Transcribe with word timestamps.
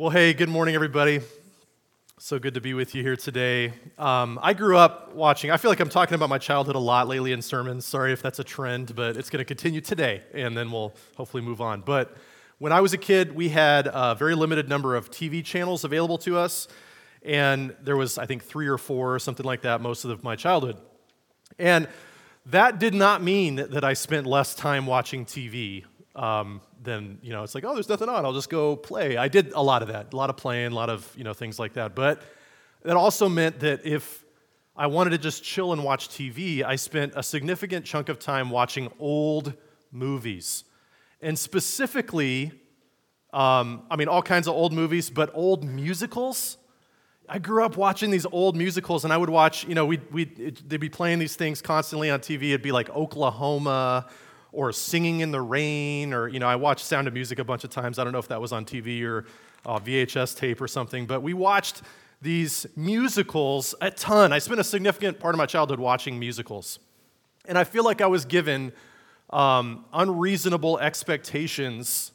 Well, 0.00 0.08
hey, 0.08 0.32
good 0.32 0.48
morning, 0.48 0.74
everybody. 0.74 1.20
So 2.16 2.38
good 2.38 2.54
to 2.54 2.60
be 2.62 2.72
with 2.72 2.94
you 2.94 3.02
here 3.02 3.16
today. 3.16 3.74
Um, 3.98 4.40
I 4.42 4.54
grew 4.54 4.78
up 4.78 5.14
watching, 5.14 5.50
I 5.50 5.58
feel 5.58 5.70
like 5.70 5.78
I'm 5.78 5.90
talking 5.90 6.14
about 6.14 6.30
my 6.30 6.38
childhood 6.38 6.74
a 6.74 6.78
lot 6.78 7.06
lately 7.06 7.32
in 7.32 7.42
sermons. 7.42 7.84
Sorry 7.84 8.10
if 8.10 8.22
that's 8.22 8.38
a 8.38 8.42
trend, 8.42 8.96
but 8.96 9.18
it's 9.18 9.28
going 9.28 9.40
to 9.40 9.44
continue 9.44 9.82
today, 9.82 10.22
and 10.32 10.56
then 10.56 10.72
we'll 10.72 10.94
hopefully 11.18 11.42
move 11.42 11.60
on. 11.60 11.82
But 11.82 12.16
when 12.56 12.72
I 12.72 12.80
was 12.80 12.94
a 12.94 12.96
kid, 12.96 13.34
we 13.34 13.50
had 13.50 13.90
a 13.92 14.14
very 14.14 14.34
limited 14.34 14.70
number 14.70 14.96
of 14.96 15.10
TV 15.10 15.44
channels 15.44 15.84
available 15.84 16.16
to 16.20 16.38
us, 16.38 16.66
and 17.22 17.76
there 17.82 17.98
was, 17.98 18.16
I 18.16 18.24
think, 18.24 18.42
three 18.42 18.68
or 18.68 18.78
four 18.78 19.14
or 19.14 19.18
something 19.18 19.44
like 19.44 19.60
that 19.60 19.82
most 19.82 20.06
of 20.06 20.24
my 20.24 20.34
childhood. 20.34 20.78
And 21.58 21.86
that 22.46 22.78
did 22.78 22.94
not 22.94 23.22
mean 23.22 23.56
that 23.56 23.84
I 23.84 23.92
spent 23.92 24.26
less 24.26 24.54
time 24.54 24.86
watching 24.86 25.26
TV. 25.26 25.84
Um, 26.16 26.62
then 26.82 27.18
you 27.22 27.30
know 27.30 27.42
it's 27.42 27.54
like 27.54 27.64
oh 27.64 27.74
there's 27.74 27.88
nothing 27.88 28.08
on. 28.08 28.24
I'll 28.24 28.32
just 28.32 28.50
go 28.50 28.76
play. 28.76 29.16
I 29.16 29.28
did 29.28 29.52
a 29.52 29.62
lot 29.62 29.82
of 29.82 29.88
that 29.88 30.12
a 30.12 30.16
lot 30.16 30.30
of 30.30 30.36
playing 30.36 30.72
a 30.72 30.74
lot 30.74 30.90
of 30.90 31.10
you 31.16 31.24
know 31.24 31.34
things 31.34 31.58
like 31.58 31.74
that. 31.74 31.94
But 31.94 32.22
that 32.82 32.96
also 32.96 33.28
meant 33.28 33.60
that 33.60 33.84
if 33.84 34.24
i 34.76 34.86
wanted 34.86 35.10
to 35.10 35.18
just 35.18 35.42
chill 35.42 35.72
and 35.72 35.84
watch 35.84 36.08
tv 36.08 36.62
i 36.62 36.76
spent 36.76 37.12
a 37.16 37.22
significant 37.22 37.84
chunk 37.84 38.08
of 38.08 38.18
time 38.18 38.50
watching 38.50 38.90
old 38.98 39.54
movies. 39.92 40.64
And 41.20 41.38
specifically 41.38 42.52
um, 43.32 43.82
i 43.90 43.96
mean 43.96 44.08
all 44.08 44.22
kinds 44.22 44.48
of 44.48 44.54
old 44.54 44.72
movies 44.72 45.10
but 45.10 45.30
old 45.34 45.64
musicals. 45.64 46.56
I 47.32 47.38
grew 47.38 47.64
up 47.64 47.76
watching 47.76 48.10
these 48.10 48.26
old 48.26 48.56
musicals, 48.56 49.04
and 49.04 49.12
I 49.12 49.16
would 49.16 49.30
watch, 49.30 49.64
you 49.64 49.76
know, 49.76 49.86
we'd, 49.86 50.02
we'd, 50.10 50.68
they'd 50.68 50.80
be 50.80 50.88
playing 50.88 51.20
these 51.20 51.36
things 51.36 51.62
constantly 51.62 52.10
on 52.10 52.18
TV. 52.18 52.48
It'd 52.48 52.60
be 52.60 52.72
like 52.72 52.90
Oklahoma 52.90 54.08
or 54.52 54.72
Singing 54.72 55.20
in 55.20 55.30
the 55.30 55.40
Rain, 55.40 56.12
or, 56.12 56.28
you 56.28 56.38
know, 56.38 56.48
I 56.48 56.56
watched 56.56 56.84
Sound 56.84 57.06
of 57.08 57.14
Music 57.14 57.38
a 57.38 57.44
bunch 57.44 57.64
of 57.64 57.70
times. 57.70 57.98
I 57.98 58.04
don't 58.04 58.12
know 58.12 58.18
if 58.18 58.28
that 58.28 58.40
was 58.40 58.52
on 58.52 58.64
TV 58.64 59.02
or 59.04 59.26
uh, 59.64 59.78
VHS 59.78 60.36
tape 60.36 60.60
or 60.60 60.68
something, 60.68 61.06
but 61.06 61.22
we 61.22 61.34
watched 61.34 61.82
these 62.22 62.66
musicals 62.76 63.74
a 63.80 63.90
ton. 63.90 64.32
I 64.32 64.38
spent 64.38 64.60
a 64.60 64.64
significant 64.64 65.20
part 65.20 65.34
of 65.34 65.38
my 65.38 65.46
childhood 65.46 65.80
watching 65.80 66.18
musicals. 66.18 66.78
And 67.46 67.56
I 67.56 67.64
feel 67.64 67.84
like 67.84 68.00
I 68.00 68.06
was 68.06 68.24
given 68.24 68.72
um, 69.30 69.84
unreasonable 69.92 70.78
expectations 70.78 72.12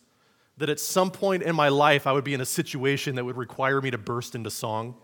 that 0.57 0.69
at 0.69 0.79
some 0.79 1.11
point 1.11 1.43
in 1.43 1.55
my 1.55 1.69
life 1.69 2.07
I 2.07 2.11
would 2.11 2.23
be 2.23 2.33
in 2.33 2.41
a 2.41 2.45
situation 2.45 3.15
that 3.15 3.25
would 3.25 3.37
require 3.37 3.81
me 3.81 3.91
to 3.91 3.97
burst 3.97 4.35
into 4.35 4.49
song. 4.49 4.95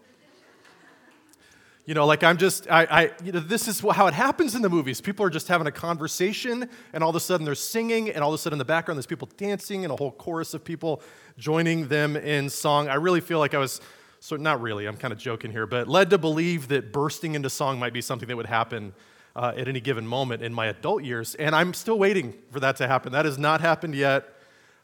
You 1.91 1.95
know, 1.95 2.05
like 2.05 2.23
I'm 2.23 2.37
just, 2.37 2.71
I, 2.71 2.83
I, 2.89 3.11
you 3.21 3.33
know, 3.33 3.41
this 3.41 3.67
is 3.67 3.81
how 3.81 4.07
it 4.07 4.13
happens 4.13 4.55
in 4.55 4.61
the 4.61 4.69
movies. 4.69 5.01
People 5.01 5.25
are 5.25 5.29
just 5.29 5.49
having 5.49 5.67
a 5.67 5.73
conversation, 5.73 6.69
and 6.93 7.03
all 7.03 7.09
of 7.09 7.17
a 7.17 7.19
sudden 7.19 7.43
they're 7.45 7.53
singing, 7.53 8.09
and 8.09 8.23
all 8.23 8.29
of 8.29 8.35
a 8.35 8.37
sudden 8.37 8.53
in 8.53 8.59
the 8.59 8.63
background 8.63 8.95
there's 8.97 9.05
people 9.05 9.27
dancing, 9.35 9.83
and 9.83 9.91
a 9.91 9.97
whole 9.97 10.13
chorus 10.13 10.53
of 10.53 10.63
people 10.63 11.01
joining 11.37 11.89
them 11.89 12.15
in 12.15 12.49
song. 12.49 12.87
I 12.87 12.93
really 12.93 13.19
feel 13.19 13.39
like 13.39 13.53
I 13.53 13.57
was, 13.57 13.81
of, 14.21 14.39
not 14.39 14.61
really, 14.61 14.85
I'm 14.85 14.95
kind 14.95 15.11
of 15.11 15.19
joking 15.19 15.51
here, 15.51 15.67
but 15.67 15.89
led 15.89 16.11
to 16.11 16.17
believe 16.17 16.69
that 16.69 16.93
bursting 16.93 17.35
into 17.35 17.49
song 17.49 17.77
might 17.77 17.91
be 17.91 17.99
something 17.99 18.29
that 18.29 18.37
would 18.37 18.45
happen 18.45 18.93
uh, 19.35 19.51
at 19.57 19.67
any 19.67 19.81
given 19.81 20.07
moment 20.07 20.41
in 20.41 20.53
my 20.53 20.67
adult 20.67 21.03
years, 21.03 21.35
and 21.35 21.53
I'm 21.53 21.73
still 21.73 21.99
waiting 21.99 22.33
for 22.51 22.61
that 22.61 22.77
to 22.77 22.87
happen. 22.87 23.11
That 23.11 23.25
has 23.25 23.37
not 23.37 23.59
happened 23.59 23.95
yet. 23.95 24.29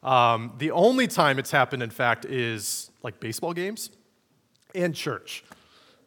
Um, 0.03 0.55
the 0.58 0.72
only 0.72 1.08
time 1.08 1.39
it's 1.39 1.52
happened, 1.52 1.83
in 1.83 1.89
fact, 1.89 2.25
is 2.25 2.91
like 3.02 3.22
baseball 3.22 3.53
games 3.53 3.91
and 4.75 4.94
church. 4.94 5.45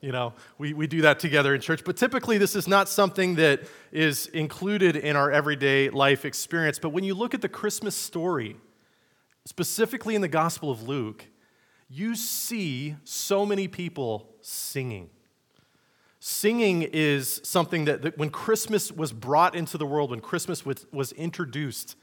You 0.01 0.13
know, 0.13 0.33
we, 0.57 0.73
we 0.73 0.87
do 0.87 1.03
that 1.03 1.19
together 1.19 1.55
in 1.55 1.61
church, 1.61 1.85
but 1.85 1.97
typically 1.97 2.39
this 2.39 2.57
is 2.57 2.67
not 2.67 2.89
something 2.89 3.35
that 3.35 3.61
is 3.93 4.27
included 4.29 4.97
in 4.97 5.15
our 5.15 5.31
everyday 5.31 5.91
life 5.91 6.25
experience. 6.25 6.79
But 6.79 6.91
when 6.91 7.05
you 7.05 7.15
look 7.15 7.35
at 7.35 7.43
the 7.43 7.51
Christmas 7.51 7.95
story, 7.95 8.57
specifically 9.45 10.15
in 10.15 10.23
the 10.23 10.29
Gospel 10.29 10.71
of 10.71 10.89
Luke, 10.89 11.27
you 11.89 12.15
see 12.15 12.97
so 13.05 13.45
many 13.45 13.69
people 13.69 14.35
singing. 14.41 15.11
Singing 16.19 16.83
is 16.83 17.41
something 17.45 17.85
that, 17.87 18.03
that 18.03 18.17
when 18.17 18.31
Christmas 18.31 18.93
was 18.93 19.13
brought 19.13 19.55
into 19.55 19.77
the 19.77 19.87
world, 19.87 20.11
when 20.11 20.21
Christmas 20.21 20.65
was, 20.65 20.87
was 20.93 21.13
introduced 21.13 21.97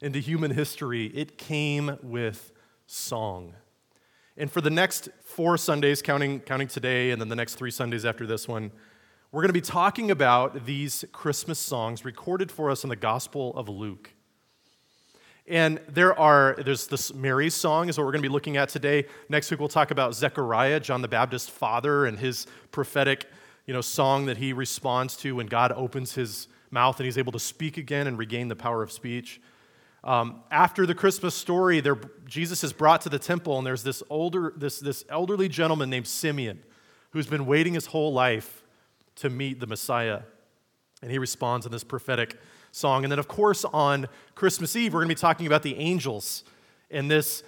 into 0.00 0.20
human 0.20 0.52
history, 0.52 1.06
it 1.06 1.36
came 1.36 1.98
with 2.02 2.52
song. 2.86 3.54
And 4.36 4.50
for 4.50 4.60
the 4.60 4.70
next 4.70 5.10
four 5.24 5.58
Sundays, 5.58 6.00
counting, 6.00 6.40
counting 6.40 6.68
today 6.68 7.10
and 7.10 7.20
then 7.20 7.28
the 7.28 7.36
next 7.36 7.56
three 7.56 7.70
Sundays 7.70 8.04
after 8.04 8.26
this 8.26 8.48
one, 8.48 8.72
we're 9.30 9.42
going 9.42 9.50
to 9.50 9.54
be 9.54 9.60
talking 9.60 10.10
about 10.10 10.64
these 10.64 11.04
Christmas 11.12 11.58
songs 11.58 12.04
recorded 12.04 12.50
for 12.50 12.70
us 12.70 12.82
in 12.82 12.90
the 12.90 12.96
Gospel 12.96 13.54
of 13.56 13.68
Luke. 13.68 14.10
And 15.46 15.80
there 15.88 16.18
are, 16.18 16.56
there's 16.64 16.86
this 16.86 17.12
Mary's 17.12 17.54
song 17.54 17.88
is 17.88 17.98
what 17.98 18.04
we're 18.04 18.12
going 18.12 18.22
to 18.22 18.28
be 18.28 18.32
looking 18.32 18.56
at 18.56 18.68
today. 18.68 19.06
Next 19.28 19.50
week 19.50 19.60
we'll 19.60 19.68
talk 19.68 19.90
about 19.90 20.14
Zechariah, 20.14 20.80
John 20.80 21.02
the 21.02 21.08
Baptist's 21.08 21.48
father, 21.48 22.06
and 22.06 22.18
his 22.18 22.46
prophetic, 22.70 23.26
you 23.66 23.74
know, 23.74 23.80
song 23.80 24.26
that 24.26 24.38
he 24.38 24.52
responds 24.52 25.16
to 25.18 25.36
when 25.36 25.46
God 25.46 25.72
opens 25.72 26.14
his 26.14 26.48
mouth 26.70 26.98
and 26.98 27.04
he's 27.04 27.18
able 27.18 27.32
to 27.32 27.40
speak 27.40 27.76
again 27.76 28.06
and 28.06 28.16
regain 28.16 28.48
the 28.48 28.56
power 28.56 28.82
of 28.82 28.90
speech. 28.90 29.40
Um, 30.04 30.42
after 30.50 30.84
the 30.84 30.94
Christmas 30.94 31.34
story, 31.34 31.82
Jesus 32.26 32.64
is 32.64 32.72
brought 32.72 33.02
to 33.02 33.08
the 33.08 33.18
temple, 33.18 33.58
and 33.58 33.66
there's 33.66 33.84
this, 33.84 34.02
older, 34.10 34.52
this, 34.56 34.80
this 34.80 35.04
elderly 35.08 35.48
gentleman 35.48 35.90
named 35.90 36.08
Simeon 36.08 36.62
who's 37.10 37.26
been 37.26 37.46
waiting 37.46 37.74
his 37.74 37.86
whole 37.86 38.12
life 38.12 38.64
to 39.16 39.30
meet 39.30 39.60
the 39.60 39.66
Messiah. 39.66 40.22
And 41.02 41.10
he 41.10 41.18
responds 41.18 41.66
in 41.66 41.72
this 41.72 41.84
prophetic 41.84 42.38
song. 42.72 43.04
And 43.04 43.12
then, 43.12 43.18
of 43.18 43.28
course, 43.28 43.64
on 43.64 44.08
Christmas 44.34 44.74
Eve, 44.74 44.94
we're 44.94 45.00
going 45.00 45.08
to 45.08 45.14
be 45.14 45.20
talking 45.20 45.46
about 45.46 45.62
the 45.62 45.76
angels 45.76 46.44
and 46.90 47.10
this 47.10 47.42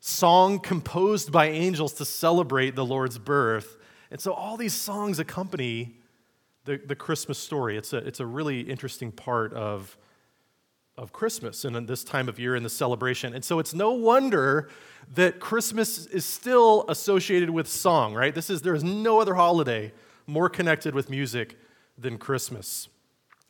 song 0.00 0.60
composed 0.60 1.32
by 1.32 1.46
angels 1.46 1.94
to 1.94 2.04
celebrate 2.04 2.76
the 2.76 2.84
Lord's 2.84 3.18
birth. 3.18 3.76
And 4.10 4.20
so, 4.20 4.32
all 4.32 4.56
these 4.56 4.74
songs 4.74 5.18
accompany 5.18 5.96
the, 6.64 6.76
the 6.76 6.94
Christmas 6.94 7.38
story. 7.38 7.76
It's 7.76 7.92
a, 7.92 7.98
it's 7.98 8.20
a 8.20 8.26
really 8.26 8.60
interesting 8.60 9.10
part 9.10 9.52
of 9.54 9.96
of 10.98 11.12
Christmas 11.12 11.64
and 11.64 11.86
this 11.86 12.02
time 12.02 12.28
of 12.28 12.38
year 12.40 12.56
in 12.56 12.64
the 12.64 12.68
celebration. 12.68 13.32
And 13.32 13.44
so 13.44 13.60
it's 13.60 13.72
no 13.72 13.92
wonder 13.92 14.68
that 15.14 15.38
Christmas 15.38 16.06
is 16.06 16.24
still 16.24 16.84
associated 16.88 17.50
with 17.50 17.68
song, 17.68 18.14
right? 18.14 18.34
This 18.34 18.50
is 18.50 18.62
there 18.62 18.74
is 18.74 18.84
no 18.84 19.20
other 19.20 19.34
holiday 19.34 19.92
more 20.26 20.48
connected 20.50 20.94
with 20.94 21.08
music 21.08 21.56
than 21.96 22.18
Christmas. 22.18 22.88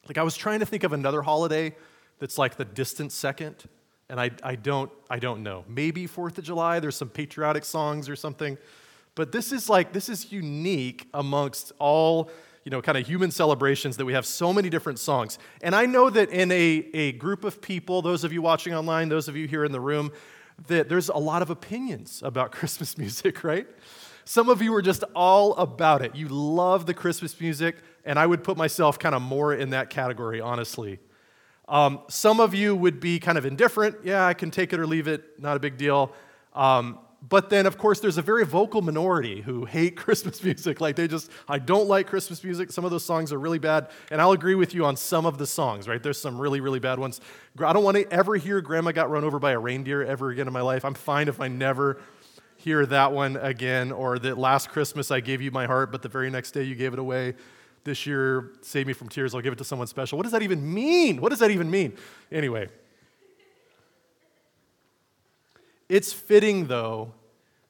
Like 0.06 0.18
I 0.18 0.22
was 0.22 0.36
trying 0.36 0.60
to 0.60 0.66
think 0.66 0.84
of 0.84 0.92
another 0.92 1.22
holiday 1.22 1.74
that's 2.18 2.36
like 2.36 2.56
the 2.56 2.64
distant 2.66 3.12
second, 3.12 3.64
and 4.10 4.20
I, 4.20 4.30
I 4.42 4.54
don't 4.54 4.92
I 5.08 5.18
don't 5.18 5.42
know. 5.42 5.64
Maybe 5.66 6.06
Fourth 6.06 6.36
of 6.38 6.44
July, 6.44 6.80
there's 6.80 6.96
some 6.96 7.08
patriotic 7.08 7.64
songs 7.64 8.08
or 8.08 8.16
something. 8.16 8.58
But 9.14 9.32
this 9.32 9.52
is 9.52 9.68
like 9.68 9.92
this 9.92 10.08
is 10.08 10.30
unique 10.30 11.08
amongst 11.14 11.72
all 11.78 12.30
you 12.68 12.70
know, 12.70 12.82
kind 12.82 12.98
of 12.98 13.06
human 13.06 13.30
celebrations 13.30 13.96
that 13.96 14.04
we 14.04 14.12
have 14.12 14.26
so 14.26 14.52
many 14.52 14.68
different 14.68 14.98
songs. 14.98 15.38
And 15.62 15.74
I 15.74 15.86
know 15.86 16.10
that 16.10 16.28
in 16.28 16.52
a, 16.52 16.86
a 16.92 17.12
group 17.12 17.42
of 17.44 17.62
people, 17.62 18.02
those 18.02 18.24
of 18.24 18.32
you 18.34 18.42
watching 18.42 18.74
online, 18.74 19.08
those 19.08 19.26
of 19.26 19.34
you 19.38 19.48
here 19.48 19.64
in 19.64 19.72
the 19.72 19.80
room, 19.80 20.12
that 20.66 20.90
there's 20.90 21.08
a 21.08 21.16
lot 21.16 21.40
of 21.40 21.48
opinions 21.48 22.22
about 22.22 22.52
Christmas 22.58 22.98
music, 22.98 23.42
right? 23.42 23.66
Some 24.26 24.50
of 24.50 24.60
you 24.60 24.74
are 24.74 24.82
just 24.82 25.02
all 25.16 25.54
about 25.54 26.02
it. 26.02 26.14
You 26.14 26.28
love 26.28 26.84
the 26.84 26.92
Christmas 26.92 27.40
music, 27.40 27.76
and 28.04 28.18
I 28.18 28.26
would 28.26 28.44
put 28.44 28.58
myself 28.58 28.98
kind 28.98 29.14
of 29.14 29.22
more 29.22 29.54
in 29.54 29.70
that 29.70 29.88
category, 29.88 30.42
honestly. 30.42 30.98
Um, 31.68 32.00
some 32.10 32.38
of 32.38 32.52
you 32.52 32.76
would 32.76 33.00
be 33.00 33.18
kind 33.18 33.38
of 33.38 33.46
indifferent. 33.46 33.96
Yeah, 34.04 34.26
I 34.26 34.34
can 34.34 34.50
take 34.50 34.74
it 34.74 34.78
or 34.78 34.86
leave 34.86 35.08
it, 35.08 35.40
not 35.40 35.56
a 35.56 35.60
big 35.60 35.78
deal. 35.78 36.12
Um, 36.52 36.98
but 37.20 37.50
then, 37.50 37.66
of 37.66 37.78
course, 37.78 37.98
there's 37.98 38.16
a 38.16 38.22
very 38.22 38.44
vocal 38.44 38.80
minority 38.80 39.40
who 39.40 39.64
hate 39.64 39.96
Christmas 40.04 40.42
music. 40.42 40.80
Like, 40.80 40.96
they 40.96 41.08
just, 41.08 41.30
I 41.48 41.58
don't 41.58 41.88
like 41.88 42.06
Christmas 42.06 42.44
music. 42.44 42.70
Some 42.70 42.84
of 42.84 42.90
those 42.90 43.04
songs 43.04 43.32
are 43.32 43.38
really 43.38 43.58
bad. 43.58 43.88
And 44.10 44.20
I'll 44.20 44.32
agree 44.32 44.54
with 44.54 44.72
you 44.72 44.84
on 44.84 44.96
some 44.96 45.26
of 45.26 45.36
the 45.36 45.46
songs, 45.46 45.88
right? 45.88 46.02
There's 46.02 46.20
some 46.20 46.40
really, 46.40 46.60
really 46.60 46.78
bad 46.78 46.98
ones. 46.98 47.20
I 47.58 47.72
don't 47.72 47.82
want 47.82 47.96
to 47.96 48.10
ever 48.12 48.36
hear 48.36 48.60
Grandma 48.60 48.92
Got 48.92 49.10
Run 49.10 49.24
Over 49.24 49.38
by 49.40 49.50
a 49.52 49.58
Reindeer 49.58 50.04
ever 50.04 50.30
again 50.30 50.46
in 50.46 50.52
my 50.52 50.60
life. 50.60 50.84
I'm 50.84 50.94
fine 50.94 51.26
if 51.26 51.40
I 51.40 51.48
never 51.48 52.00
hear 52.56 52.86
that 52.86 53.12
one 53.12 53.36
again, 53.36 53.92
or 53.92 54.18
that 54.18 54.36
last 54.36 54.68
Christmas 54.68 55.10
I 55.10 55.20
gave 55.20 55.40
you 55.40 55.50
my 55.50 55.66
heart, 55.66 55.92
but 55.92 56.02
the 56.02 56.08
very 56.08 56.28
next 56.28 56.50
day 56.50 56.64
you 56.64 56.74
gave 56.74 56.92
it 56.92 56.98
away. 56.98 57.34
This 57.84 58.04
year, 58.04 58.52
save 58.62 58.86
me 58.86 58.92
from 58.92 59.08
tears, 59.08 59.34
I'll 59.34 59.40
give 59.40 59.52
it 59.52 59.58
to 59.58 59.64
someone 59.64 59.86
special. 59.86 60.18
What 60.18 60.24
does 60.24 60.32
that 60.32 60.42
even 60.42 60.74
mean? 60.74 61.20
What 61.20 61.30
does 61.30 61.38
that 61.38 61.52
even 61.52 61.70
mean? 61.70 61.96
Anyway, 62.32 62.68
it's 65.88 66.12
fitting, 66.12 66.66
though, 66.66 67.12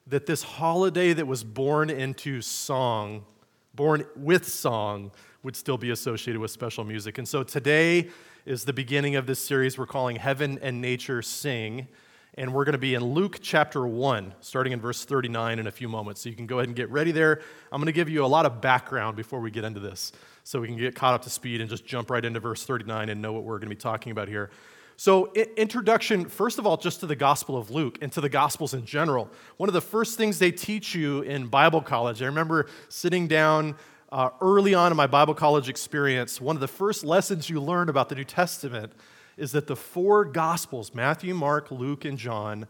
that 0.07 0.25
this 0.25 0.43
holiday 0.43 1.13
that 1.13 1.27
was 1.27 1.43
born 1.43 1.89
into 1.89 2.41
song, 2.41 3.25
born 3.73 4.05
with 4.15 4.47
song, 4.47 5.11
would 5.43 5.55
still 5.55 5.77
be 5.77 5.91
associated 5.91 6.39
with 6.39 6.51
special 6.51 6.83
music. 6.83 7.17
And 7.17 7.27
so 7.27 7.43
today 7.43 8.09
is 8.45 8.65
the 8.65 8.73
beginning 8.73 9.15
of 9.15 9.25
this 9.25 9.39
series 9.39 9.77
we're 9.77 9.85
calling 9.85 10.15
Heaven 10.15 10.59
and 10.61 10.81
Nature 10.81 11.21
Sing. 11.21 11.87
And 12.35 12.53
we're 12.53 12.63
going 12.63 12.73
to 12.73 12.79
be 12.79 12.93
in 12.93 13.03
Luke 13.03 13.39
chapter 13.41 13.85
1, 13.85 14.33
starting 14.39 14.73
in 14.73 14.79
verse 14.79 15.03
39 15.03 15.59
in 15.59 15.67
a 15.67 15.71
few 15.71 15.89
moments. 15.89 16.21
So 16.21 16.29
you 16.29 16.35
can 16.35 16.45
go 16.45 16.59
ahead 16.59 16.69
and 16.69 16.75
get 16.75 16.89
ready 16.89 17.11
there. 17.11 17.41
I'm 17.71 17.81
going 17.81 17.87
to 17.87 17.91
give 17.91 18.07
you 18.09 18.23
a 18.23 18.27
lot 18.27 18.45
of 18.45 18.61
background 18.61 19.17
before 19.17 19.39
we 19.39 19.51
get 19.51 19.63
into 19.63 19.79
this 19.79 20.11
so 20.43 20.61
we 20.61 20.67
can 20.67 20.77
get 20.77 20.95
caught 20.95 21.13
up 21.13 21.21
to 21.23 21.29
speed 21.29 21.59
and 21.59 21.69
just 21.69 21.85
jump 21.85 22.09
right 22.09 22.23
into 22.23 22.39
verse 22.39 22.63
39 22.63 23.09
and 23.09 23.21
know 23.21 23.33
what 23.33 23.43
we're 23.43 23.57
going 23.57 23.69
to 23.69 23.75
be 23.75 23.79
talking 23.79 24.11
about 24.11 24.27
here. 24.27 24.49
So, 24.99 25.31
introduction, 25.31 26.27
first 26.27 26.59
of 26.59 26.67
all, 26.67 26.75
just 26.75 26.99
to 26.99 27.05
the 27.05 27.15
Gospel 27.15 27.55
of 27.55 27.71
Luke 27.71 27.99
and 28.01 28.11
to 28.11 28.19
the 28.19 28.27
Gospels 28.27 28.73
in 28.73 28.83
general. 28.83 29.29
One 29.55 29.69
of 29.69 29.73
the 29.73 29.79
first 29.79 30.17
things 30.17 30.39
they 30.39 30.51
teach 30.51 30.93
you 30.93 31.21
in 31.21 31.47
Bible 31.47 31.79
college, 31.79 32.21
I 32.21 32.25
remember 32.25 32.65
sitting 32.89 33.29
down 33.29 33.77
uh, 34.11 34.31
early 34.41 34.73
on 34.73 34.91
in 34.91 34.97
my 34.97 35.07
Bible 35.07 35.33
college 35.33 35.69
experience, 35.69 36.41
one 36.41 36.57
of 36.57 36.59
the 36.59 36.67
first 36.67 37.05
lessons 37.05 37.49
you 37.49 37.61
learn 37.61 37.87
about 37.87 38.09
the 38.09 38.15
New 38.15 38.25
Testament 38.25 38.91
is 39.37 39.53
that 39.53 39.67
the 39.67 39.75
four 39.77 40.25
Gospels, 40.25 40.93
Matthew, 40.93 41.33
Mark, 41.33 41.71
Luke, 41.71 42.03
and 42.03 42.17
John, 42.17 42.67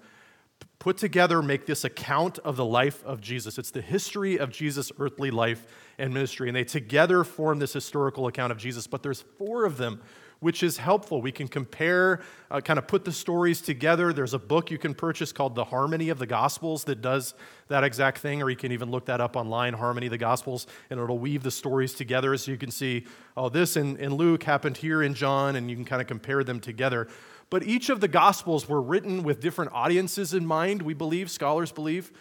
put 0.78 0.98
together 0.98 1.42
make 1.42 1.66
this 1.66 1.84
account 1.84 2.38
of 2.40 2.58
the 2.58 2.66
life 2.66 3.04
of 3.06 3.22
Jesus. 3.22 3.58
It's 3.58 3.72
the 3.72 3.82
history 3.82 4.38
of 4.38 4.52
Jesus' 4.52 4.92
earthly 5.00 5.32
life 5.32 5.66
and 5.98 6.14
ministry, 6.14 6.48
and 6.48 6.56
they 6.56 6.64
together 6.64 7.24
form 7.24 7.58
this 7.58 7.74
historical 7.74 8.28
account 8.28 8.52
of 8.52 8.60
Jesus. 8.60 8.86
But 8.86 9.02
there's 9.02 9.22
four 9.40 9.66
of 9.66 9.78
them 9.78 10.00
which 10.40 10.64
is 10.64 10.78
helpful. 10.78 11.22
We 11.22 11.32
can 11.32 11.48
compare, 11.48 12.22
uh, 12.50 12.62
kind 12.62 12.80
of 12.80 12.88
put 12.88 13.04
the 13.04 13.12
stories 13.12 13.62
together. 13.62 14.14
There's 14.14 14.34
a 14.34 14.40
book 14.40 14.72
you 14.72 14.78
can 14.78 14.94
purchase 14.94 15.32
called 15.32 15.56
The 15.56 15.66
Harmony 15.66 16.10
of 16.10 16.20
the 16.20 16.26
Gospels 16.26 16.86
that 16.86 17.02
does 17.02 17.34
that 17.68 17.84
exact 17.84 18.20
thing, 18.20 18.42
or 18.42 18.50
you 18.50 18.56
can 18.56 18.72
even 18.72 18.90
look 18.90 19.06
that 19.06 19.20
up 19.22 19.36
online, 19.36 19.74
Harmony 19.74 20.08
of 20.08 20.12
the 20.12 20.18
Gospels, 20.18 20.66
and 20.90 21.00
it'll 21.00 21.20
weave 21.20 21.44
the 21.44 21.52
stories 21.52 21.94
together 21.94 22.36
so 22.38 22.52
you 22.52 22.58
can 22.58 22.72
see, 22.72 23.06
oh, 23.36 23.50
this 23.50 23.76
in, 23.76 23.98
in 23.98 24.16
Luke 24.16 24.44
happened 24.44 24.78
here 24.78 25.04
in 25.04 25.14
John, 25.14 25.56
and 25.56 25.70
you 25.70 25.76
can 25.76 25.86
kind 25.86 26.02
of 26.02 26.08
compare 26.08 26.44
them 26.44 26.60
together. 26.60 27.08
But 27.50 27.64
each 27.64 27.90
of 27.90 28.00
the 28.00 28.08
Gospels 28.08 28.70
were 28.70 28.82
written 28.82 29.24
with 29.24 29.42
different 29.42 29.72
audiences 29.74 30.34
in 30.34 30.46
mind, 30.46 30.82
we 30.82 30.94
believe, 30.94 31.30
scholars 31.30 31.72
believe. 31.72 32.12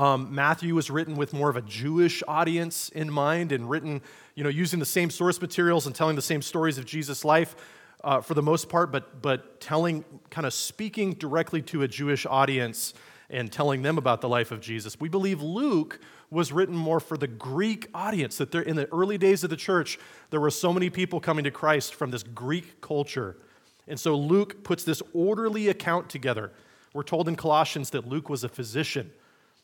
Um, 0.00 0.34
Matthew 0.34 0.74
was 0.74 0.90
written 0.90 1.14
with 1.14 1.34
more 1.34 1.50
of 1.50 1.56
a 1.56 1.60
Jewish 1.60 2.22
audience 2.26 2.88
in 2.88 3.12
mind 3.12 3.52
and 3.52 3.68
written, 3.68 4.00
you 4.34 4.42
know, 4.42 4.48
using 4.48 4.78
the 4.78 4.86
same 4.86 5.10
source 5.10 5.38
materials 5.42 5.84
and 5.84 5.94
telling 5.94 6.16
the 6.16 6.22
same 6.22 6.40
stories 6.40 6.78
of 6.78 6.86
Jesus' 6.86 7.22
life 7.22 7.54
uh, 8.02 8.22
for 8.22 8.32
the 8.32 8.40
most 8.40 8.70
part, 8.70 8.90
but, 8.90 9.20
but 9.20 9.60
telling, 9.60 10.06
kind 10.30 10.46
of 10.46 10.54
speaking 10.54 11.12
directly 11.12 11.60
to 11.60 11.82
a 11.82 11.88
Jewish 11.88 12.24
audience 12.24 12.94
and 13.28 13.52
telling 13.52 13.82
them 13.82 13.98
about 13.98 14.22
the 14.22 14.28
life 14.28 14.52
of 14.52 14.62
Jesus. 14.62 14.98
We 14.98 15.10
believe 15.10 15.42
Luke 15.42 16.00
was 16.30 16.50
written 16.50 16.74
more 16.74 16.98
for 16.98 17.18
the 17.18 17.28
Greek 17.28 17.88
audience, 17.92 18.38
that 18.38 18.52
there, 18.52 18.62
in 18.62 18.76
the 18.76 18.90
early 18.94 19.18
days 19.18 19.44
of 19.44 19.50
the 19.50 19.56
church, 19.56 19.98
there 20.30 20.40
were 20.40 20.50
so 20.50 20.72
many 20.72 20.88
people 20.88 21.20
coming 21.20 21.44
to 21.44 21.50
Christ 21.50 21.94
from 21.94 22.10
this 22.10 22.22
Greek 22.22 22.80
culture. 22.80 23.36
And 23.86 24.00
so 24.00 24.16
Luke 24.16 24.64
puts 24.64 24.82
this 24.82 25.02
orderly 25.12 25.68
account 25.68 26.08
together. 26.08 26.52
We're 26.94 27.02
told 27.02 27.28
in 27.28 27.36
Colossians 27.36 27.90
that 27.90 28.08
Luke 28.08 28.30
was 28.30 28.44
a 28.44 28.48
physician. 28.48 29.10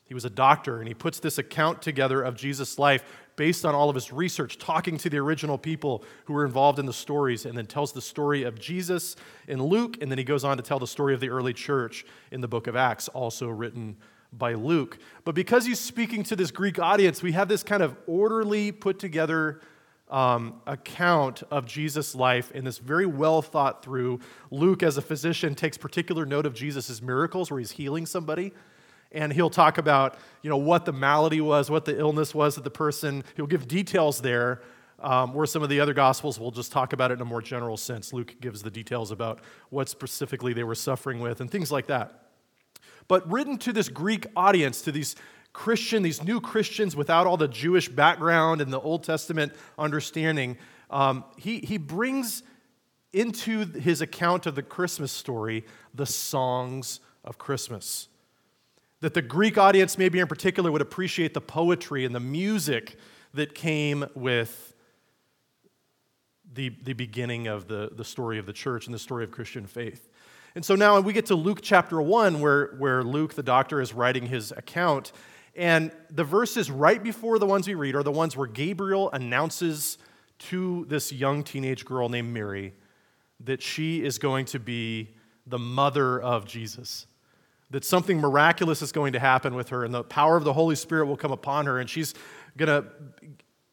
He 0.07 0.13
was 0.13 0.25
a 0.25 0.29
doctor, 0.29 0.79
and 0.79 0.87
he 0.87 0.93
puts 0.93 1.19
this 1.19 1.37
account 1.37 1.81
together 1.81 2.21
of 2.21 2.35
Jesus' 2.35 2.79
life 2.79 3.03
based 3.35 3.65
on 3.65 3.75
all 3.75 3.89
of 3.89 3.95
his 3.95 4.11
research, 4.11 4.57
talking 4.57 4.97
to 4.97 5.09
the 5.09 5.17
original 5.17 5.57
people 5.57 6.03
who 6.25 6.33
were 6.33 6.45
involved 6.45 6.79
in 6.79 6.85
the 6.85 6.93
stories, 6.93 7.45
and 7.45 7.57
then 7.57 7.65
tells 7.65 7.91
the 7.91 8.01
story 8.01 8.43
of 8.43 8.57
Jesus 8.57 9.15
in 9.47 9.61
Luke, 9.61 9.97
and 10.01 10.09
then 10.09 10.17
he 10.17 10.23
goes 10.23 10.43
on 10.43 10.57
to 10.57 10.63
tell 10.63 10.79
the 10.79 10.87
story 10.87 11.13
of 11.13 11.19
the 11.19 11.29
early 11.29 11.53
church 11.53 12.05
in 12.31 12.41
the 12.41 12.47
book 12.47 12.67
of 12.67 12.75
Acts, 12.75 13.09
also 13.09 13.47
written 13.47 13.97
by 14.31 14.53
Luke. 14.53 14.97
But 15.23 15.35
because 15.35 15.65
he's 15.65 15.79
speaking 15.79 16.23
to 16.23 16.35
this 16.35 16.51
Greek 16.51 16.79
audience, 16.79 17.21
we 17.21 17.33
have 17.33 17.47
this 17.47 17.63
kind 17.63 17.83
of 17.83 17.95
orderly, 18.07 18.71
put 18.71 18.99
together 18.99 19.61
um, 20.09 20.61
account 20.65 21.43
of 21.51 21.65
Jesus' 21.65 22.15
life 22.15 22.51
in 22.51 22.63
this 22.63 22.77
very 22.77 23.05
well 23.05 23.41
thought 23.41 23.83
through. 23.83 24.21
Luke, 24.51 24.83
as 24.83 24.97
a 24.97 25.01
physician, 25.01 25.53
takes 25.53 25.77
particular 25.77 26.25
note 26.25 26.45
of 26.45 26.53
Jesus' 26.53 27.01
miracles 27.01 27.51
where 27.51 27.59
he's 27.59 27.71
healing 27.71 28.05
somebody 28.05 28.53
and 29.11 29.31
he'll 29.31 29.49
talk 29.49 29.77
about 29.77 30.17
you 30.41 30.49
know 30.49 30.57
what 30.57 30.85
the 30.85 30.93
malady 30.93 31.41
was 31.41 31.69
what 31.69 31.85
the 31.85 31.97
illness 31.97 32.33
was 32.33 32.55
that 32.55 32.63
the 32.63 32.69
person. 32.69 33.23
He'll 33.35 33.47
give 33.47 33.67
details 33.67 34.21
there 34.21 34.61
um, 34.99 35.33
where 35.33 35.45
some 35.45 35.63
of 35.63 35.69
the 35.69 35.79
other 35.79 35.93
gospels 35.93 36.39
will 36.39 36.51
just 36.51 36.71
talk 36.71 36.93
about 36.93 37.11
it 37.11 37.15
in 37.15 37.21
a 37.21 37.25
more 37.25 37.41
general 37.41 37.77
sense. 37.77 38.13
Luke 38.13 38.35
gives 38.41 38.63
the 38.63 38.71
details 38.71 39.11
about 39.11 39.39
what 39.69 39.89
specifically 39.89 40.53
they 40.53 40.63
were 40.63 40.75
suffering 40.75 41.19
with 41.19 41.41
and 41.41 41.51
things 41.51 41.71
like 41.71 41.87
that. 41.87 42.29
But 43.07 43.29
written 43.31 43.57
to 43.59 43.73
this 43.73 43.89
greek 43.89 44.25
audience 44.35 44.81
to 44.81 44.91
these 44.91 45.15
christian 45.53 46.03
these 46.03 46.23
new 46.23 46.39
christians 46.39 46.95
without 46.95 47.25
all 47.25 47.35
the 47.35 47.47
jewish 47.47 47.89
background 47.89 48.61
and 48.61 48.71
the 48.71 48.79
old 48.79 49.03
testament 49.03 49.51
understanding 49.79 50.55
um, 50.91 51.23
he, 51.35 51.59
he 51.59 51.79
brings 51.79 52.43
into 53.11 53.65
his 53.65 54.01
account 54.01 54.45
of 54.45 54.53
the 54.53 54.61
christmas 54.61 55.11
story 55.11 55.65
the 55.95 56.05
songs 56.05 56.99
of 57.23 57.39
christmas 57.39 58.07
that 59.01 59.13
the 59.13 59.21
Greek 59.21 59.57
audience, 59.57 59.97
maybe 59.97 60.19
in 60.19 60.27
particular, 60.27 60.71
would 60.71 60.81
appreciate 60.81 61.33
the 61.33 61.41
poetry 61.41 62.05
and 62.05 62.15
the 62.15 62.19
music 62.19 62.97
that 63.33 63.53
came 63.53 64.05
with 64.15 64.73
the, 66.53 66.69
the 66.83 66.93
beginning 66.93 67.47
of 67.47 67.67
the, 67.67 67.91
the 67.95 68.03
story 68.03 68.39
of 68.39 68.45
the 68.45 68.53
church 68.53 68.85
and 68.87 68.93
the 68.93 68.99
story 68.99 69.23
of 69.23 69.31
Christian 69.31 69.67
faith. 69.67 70.09
And 70.55 70.65
so 70.65 70.75
now 70.75 70.99
we 70.99 71.13
get 71.13 71.27
to 71.27 71.35
Luke 71.35 71.59
chapter 71.61 72.01
1, 72.01 72.39
where, 72.39 72.75
where 72.79 73.03
Luke, 73.03 73.35
the 73.35 73.43
doctor, 73.43 73.79
is 73.79 73.93
writing 73.93 74.25
his 74.25 74.51
account. 74.51 75.11
And 75.55 75.91
the 76.09 76.23
verses 76.23 76.71
right 76.71 77.01
before 77.01 77.37
the 77.37 77.45
ones 77.45 77.67
we 77.67 77.75
read 77.75 77.95
are 77.95 78.03
the 78.03 78.11
ones 78.11 78.35
where 78.35 78.47
Gabriel 78.47 79.11
announces 79.11 79.99
to 80.39 80.85
this 80.85 81.11
young 81.11 81.43
teenage 81.43 81.85
girl 81.85 82.09
named 82.09 82.33
Mary 82.33 82.73
that 83.41 83.61
she 83.61 84.03
is 84.03 84.17
going 84.17 84.45
to 84.45 84.59
be 84.59 85.09
the 85.45 85.59
mother 85.59 86.19
of 86.19 86.45
Jesus 86.45 87.05
that 87.69 87.83
something 87.83 88.19
miraculous 88.19 88.81
is 88.81 88.91
going 88.91 89.13
to 89.13 89.19
happen 89.19 89.53
with 89.55 89.69
her 89.69 89.83
and 89.83 89.93
the 89.93 90.03
power 90.03 90.37
of 90.37 90.43
the 90.43 90.53
Holy 90.53 90.75
Spirit 90.75 91.05
will 91.05 91.17
come 91.17 91.31
upon 91.31 91.65
her 91.65 91.79
and 91.79 91.89
she's 91.89 92.13
going 92.55 92.67
to 92.67 92.89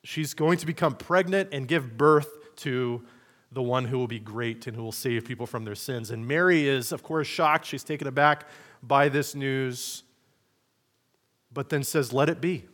she's 0.02 0.35
going 0.35 0.58
to 0.58 0.67
become 0.67 0.94
pregnant 0.94 1.49
and 1.52 1.67
give 1.69 1.96
birth 1.96 2.29
to 2.56 3.02
the 3.52 3.62
one 3.62 3.85
who 3.85 3.99
will 3.99 4.08
be 4.08 4.19
great 4.19 4.67
and 4.67 4.76
who 4.76 4.82
will 4.82 4.93
save 4.93 5.25
people 5.25 5.46
from 5.46 5.64
their 5.64 5.76
sins. 5.76 6.11
And 6.11 6.26
Mary 6.26 6.69
is 6.69 6.93
of 6.93 7.02
course 7.02 7.26
shocked, 7.26 7.67
she's 7.67 7.85
taken 7.85 8.06
aback 8.06 8.46
by 8.82 9.08
this 9.08 9.35
news 9.35 10.02
but 11.55 11.69
then 11.69 11.85
says, 11.85 12.12
"Let 12.12 12.29
it 12.29 12.41
be." 12.41 12.64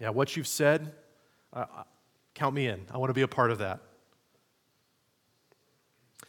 Yeah, 0.00 0.10
what 0.10 0.36
you've 0.36 0.48
said, 0.48 0.92
uh, 1.52 1.64
count 2.34 2.54
me 2.54 2.66
in. 2.66 2.86
I 2.90 2.98
want 2.98 3.10
to 3.10 3.14
be 3.14 3.22
a 3.22 3.28
part 3.28 3.50
of 3.50 3.58
that. 3.58 3.80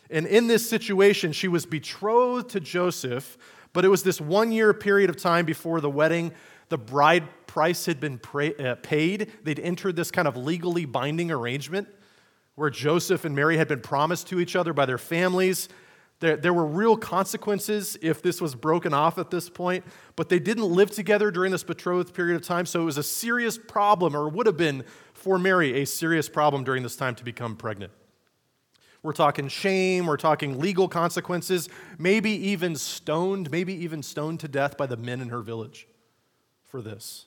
And 0.09 0.25
in 0.25 0.47
this 0.47 0.67
situation, 0.67 1.33
she 1.33 1.47
was 1.47 1.65
betrothed 1.65 2.49
to 2.51 2.59
Joseph, 2.59 3.37
but 3.73 3.85
it 3.85 3.89
was 3.89 4.03
this 4.03 4.19
one 4.19 4.51
year 4.51 4.73
period 4.73 5.09
of 5.09 5.17
time 5.17 5.45
before 5.45 5.81
the 5.81 5.89
wedding. 5.89 6.31
The 6.69 6.77
bride 6.77 7.23
price 7.47 7.85
had 7.85 7.99
been 7.99 8.19
uh, 8.33 8.75
paid. 8.81 9.31
They'd 9.43 9.59
entered 9.59 9.95
this 9.95 10.11
kind 10.11 10.27
of 10.27 10.37
legally 10.37 10.85
binding 10.85 11.31
arrangement 11.31 11.87
where 12.55 12.69
Joseph 12.69 13.23
and 13.23 13.33
Mary 13.33 13.55
had 13.55 13.69
been 13.69 13.79
promised 13.79 14.27
to 14.27 14.39
each 14.39 14.53
other 14.55 14.73
by 14.73 14.85
their 14.85 14.97
families. 14.97 15.69
There, 16.19 16.35
there 16.35 16.53
were 16.53 16.65
real 16.65 16.97
consequences 16.97 17.97
if 18.01 18.21
this 18.21 18.41
was 18.41 18.53
broken 18.53 18.93
off 18.93 19.17
at 19.17 19.31
this 19.31 19.49
point, 19.49 19.85
but 20.17 20.27
they 20.27 20.39
didn't 20.39 20.65
live 20.65 20.91
together 20.91 21.31
during 21.31 21.53
this 21.53 21.63
betrothed 21.63 22.13
period 22.13 22.35
of 22.35 22.41
time, 22.41 22.65
so 22.65 22.81
it 22.81 22.85
was 22.85 22.97
a 22.97 23.03
serious 23.03 23.57
problem, 23.57 24.13
or 24.13 24.27
would 24.27 24.45
have 24.45 24.57
been 24.57 24.83
for 25.13 25.39
Mary 25.39 25.81
a 25.81 25.85
serious 25.85 26.27
problem 26.27 26.65
during 26.65 26.83
this 26.83 26.97
time 26.97 27.15
to 27.15 27.23
become 27.23 27.55
pregnant. 27.55 27.93
We're 29.01 29.13
talking 29.13 29.47
shame, 29.47 30.07
we're 30.07 30.17
talking 30.17 30.59
legal 30.59 30.89
consequences, 30.89 31.69
maybe 31.97 32.31
even 32.31 32.75
stoned, 32.75 33.49
maybe 33.49 33.73
even 33.73 34.03
stoned 34.03 34.41
to 34.41 34.47
death 34.47 34.75
by 34.77 34.87
the 34.87 34.97
men 34.97 35.21
in 35.21 35.29
her 35.29 35.41
village 35.41 35.87
for 36.65 36.81
this. 36.81 37.25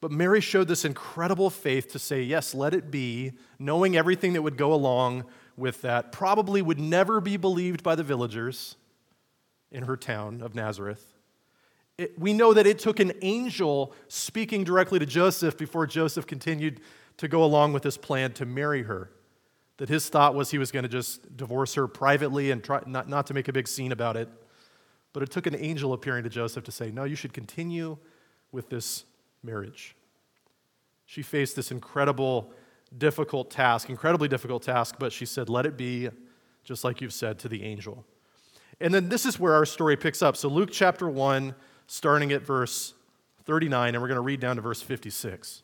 But 0.00 0.12
Mary 0.12 0.40
showed 0.40 0.68
this 0.68 0.84
incredible 0.84 1.50
faith 1.50 1.90
to 1.92 1.98
say, 1.98 2.22
Yes, 2.22 2.54
let 2.54 2.74
it 2.74 2.90
be, 2.90 3.32
knowing 3.58 3.96
everything 3.96 4.34
that 4.34 4.42
would 4.42 4.56
go 4.56 4.72
along 4.72 5.24
with 5.56 5.82
that. 5.82 6.12
Probably 6.12 6.62
would 6.62 6.78
never 6.78 7.20
be 7.20 7.36
believed 7.36 7.82
by 7.82 7.94
the 7.94 8.04
villagers 8.04 8.76
in 9.72 9.84
her 9.84 9.96
town 9.96 10.40
of 10.40 10.54
Nazareth. 10.54 11.14
It, 11.96 12.18
we 12.18 12.32
know 12.32 12.52
that 12.52 12.66
it 12.66 12.78
took 12.78 13.00
an 13.00 13.12
angel 13.22 13.92
speaking 14.08 14.62
directly 14.62 14.98
to 14.98 15.06
Joseph 15.06 15.56
before 15.56 15.86
Joseph 15.86 16.26
continued 16.26 16.80
to 17.16 17.26
go 17.26 17.42
along 17.42 17.72
with 17.72 17.82
this 17.82 17.96
plan 17.96 18.32
to 18.32 18.44
marry 18.44 18.82
her 18.82 19.10
that 19.78 19.88
his 19.88 20.08
thought 20.08 20.34
was 20.34 20.50
he 20.50 20.58
was 20.58 20.70
going 20.70 20.84
to 20.84 20.88
just 20.88 21.36
divorce 21.36 21.74
her 21.74 21.88
privately 21.88 22.50
and 22.50 22.62
try 22.62 22.80
not, 22.86 23.08
not 23.08 23.26
to 23.26 23.34
make 23.34 23.48
a 23.48 23.52
big 23.52 23.66
scene 23.66 23.92
about 23.92 24.16
it. 24.16 24.28
But 25.12 25.22
it 25.22 25.30
took 25.30 25.46
an 25.46 25.56
angel 25.56 25.92
appearing 25.92 26.24
to 26.24 26.30
Joseph 26.30 26.64
to 26.64 26.72
say, 26.72 26.90
No, 26.90 27.04
you 27.04 27.16
should 27.16 27.32
continue 27.32 27.96
with 28.52 28.68
this 28.68 29.04
marriage. 29.42 29.96
She 31.06 31.22
faced 31.22 31.56
this 31.56 31.70
incredible, 31.70 32.52
difficult 32.96 33.50
task, 33.50 33.90
incredibly 33.90 34.28
difficult 34.28 34.62
task, 34.62 34.96
but 34.98 35.12
she 35.12 35.26
said, 35.26 35.48
Let 35.48 35.66
it 35.66 35.76
be, 35.76 36.08
just 36.62 36.84
like 36.84 37.00
you've 37.00 37.12
said 37.12 37.38
to 37.40 37.48
the 37.48 37.62
angel. 37.64 38.04
And 38.80 38.92
then 38.92 39.08
this 39.08 39.26
is 39.26 39.38
where 39.38 39.54
our 39.54 39.66
story 39.66 39.96
picks 39.96 40.22
up. 40.22 40.36
So, 40.36 40.48
Luke 40.48 40.70
chapter 40.72 41.08
1, 41.08 41.54
starting 41.86 42.32
at 42.32 42.42
verse 42.42 42.94
39, 43.44 43.94
and 43.94 44.02
we're 44.02 44.08
going 44.08 44.16
to 44.16 44.22
read 44.22 44.40
down 44.40 44.56
to 44.56 44.62
verse 44.62 44.82
56. 44.82 45.63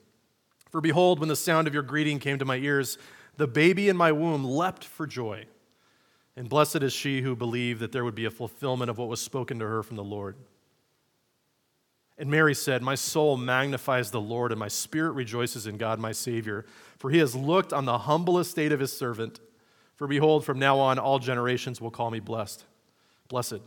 For 0.71 0.81
behold, 0.81 1.19
when 1.19 1.29
the 1.29 1.35
sound 1.35 1.67
of 1.67 1.73
your 1.73 1.83
greeting 1.83 2.17
came 2.17 2.39
to 2.39 2.45
my 2.45 2.55
ears, 2.55 2.97
the 3.37 3.47
baby 3.47 3.89
in 3.89 3.97
my 3.97 4.11
womb 4.11 4.43
leapt 4.43 4.85
for 4.85 5.05
joy. 5.05 5.45
And 6.35 6.47
blessed 6.47 6.77
is 6.77 6.93
she 6.93 7.21
who 7.21 7.35
believed 7.35 7.81
that 7.81 7.91
there 7.91 8.05
would 8.05 8.15
be 8.15 8.25
a 8.25 8.31
fulfillment 8.31 8.89
of 8.89 8.97
what 8.97 9.09
was 9.09 9.21
spoken 9.21 9.59
to 9.59 9.67
her 9.67 9.83
from 9.83 9.97
the 9.97 10.03
Lord. 10.03 10.37
And 12.17 12.29
Mary 12.29 12.53
said, 12.55 12.81
My 12.81 12.95
soul 12.95 13.35
magnifies 13.35 14.11
the 14.11 14.21
Lord, 14.21 14.51
and 14.51 14.59
my 14.59 14.67
spirit 14.69 15.11
rejoices 15.11 15.67
in 15.67 15.77
God 15.77 15.99
my 15.99 16.11
Savior, 16.11 16.65
for 16.97 17.09
he 17.09 17.17
has 17.17 17.35
looked 17.35 17.73
on 17.73 17.85
the 17.85 17.97
humble 17.97 18.39
estate 18.39 18.71
of 18.71 18.79
his 18.79 18.95
servant. 18.95 19.39
For 19.95 20.07
behold, 20.07 20.45
from 20.45 20.59
now 20.59 20.79
on 20.79 20.99
all 20.99 21.19
generations 21.19 21.81
will 21.81 21.91
call 21.91 22.11
me 22.11 22.19
blessed. 22.19 22.63
Blessed. 23.27 23.61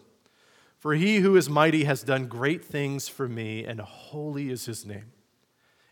For 0.79 0.95
he 0.95 1.17
who 1.17 1.37
is 1.37 1.51
mighty 1.51 1.85
has 1.85 2.03
done 2.03 2.29
great 2.29 2.65
things 2.65 3.09
for 3.09 3.29
me, 3.29 3.65
and 3.65 3.81
holy 3.81 4.51
is 4.51 4.67
his 4.67 4.87
name. 4.87 5.14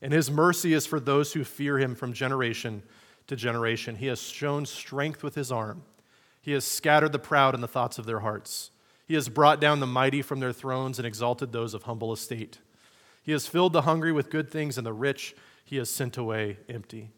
And 0.02 0.12
his 0.12 0.30
mercy 0.30 0.75
is 0.75 0.85
for 0.85 0.99
those 0.99 1.32
who 1.32 1.44
fear 1.44 1.78
him 1.78 1.94
from 1.94 2.12
generation 2.12 2.82
to 3.28 3.37
generation. 3.37 3.97
He 3.97 4.09
has 4.09 4.21
shown 4.21 4.66
strength 4.66 5.23
with 5.23 5.37
his 5.37 5.52
arm. 5.52 5.85
He 6.40 6.52
has 6.52 6.64
scattered 6.64 7.12
the 7.12 7.21
proud 7.21 7.54
in 7.54 7.61
the 7.61 7.68
thoughts 7.68 7.99
of 7.99 8.04
their 8.04 8.21
hearts. 8.21 8.73
He 9.06 9.14
has 9.14 9.28
brought 9.28 9.61
down 9.61 9.78
the 9.78 9.87
mighty 9.87 10.21
from 10.21 10.40
their 10.40 10.52
thrones 10.52 10.99
and 10.99 11.06
exalted 11.06 11.52
those 11.52 11.73
of 11.73 11.85
humble 11.85 12.12
estate. 12.12 12.59
He 13.23 13.30
has 13.30 13.47
filled 13.47 13.73
the 13.73 13.82
hungry 13.82 14.11
with 14.11 14.30
good 14.30 14.50
things, 14.50 14.76
and 14.76 14.85
the 14.85 14.92
rich 14.92 15.37
he 15.64 15.76
has 15.76 15.88
sent 15.88 16.16
away 16.16 16.59
empty. 16.68 17.11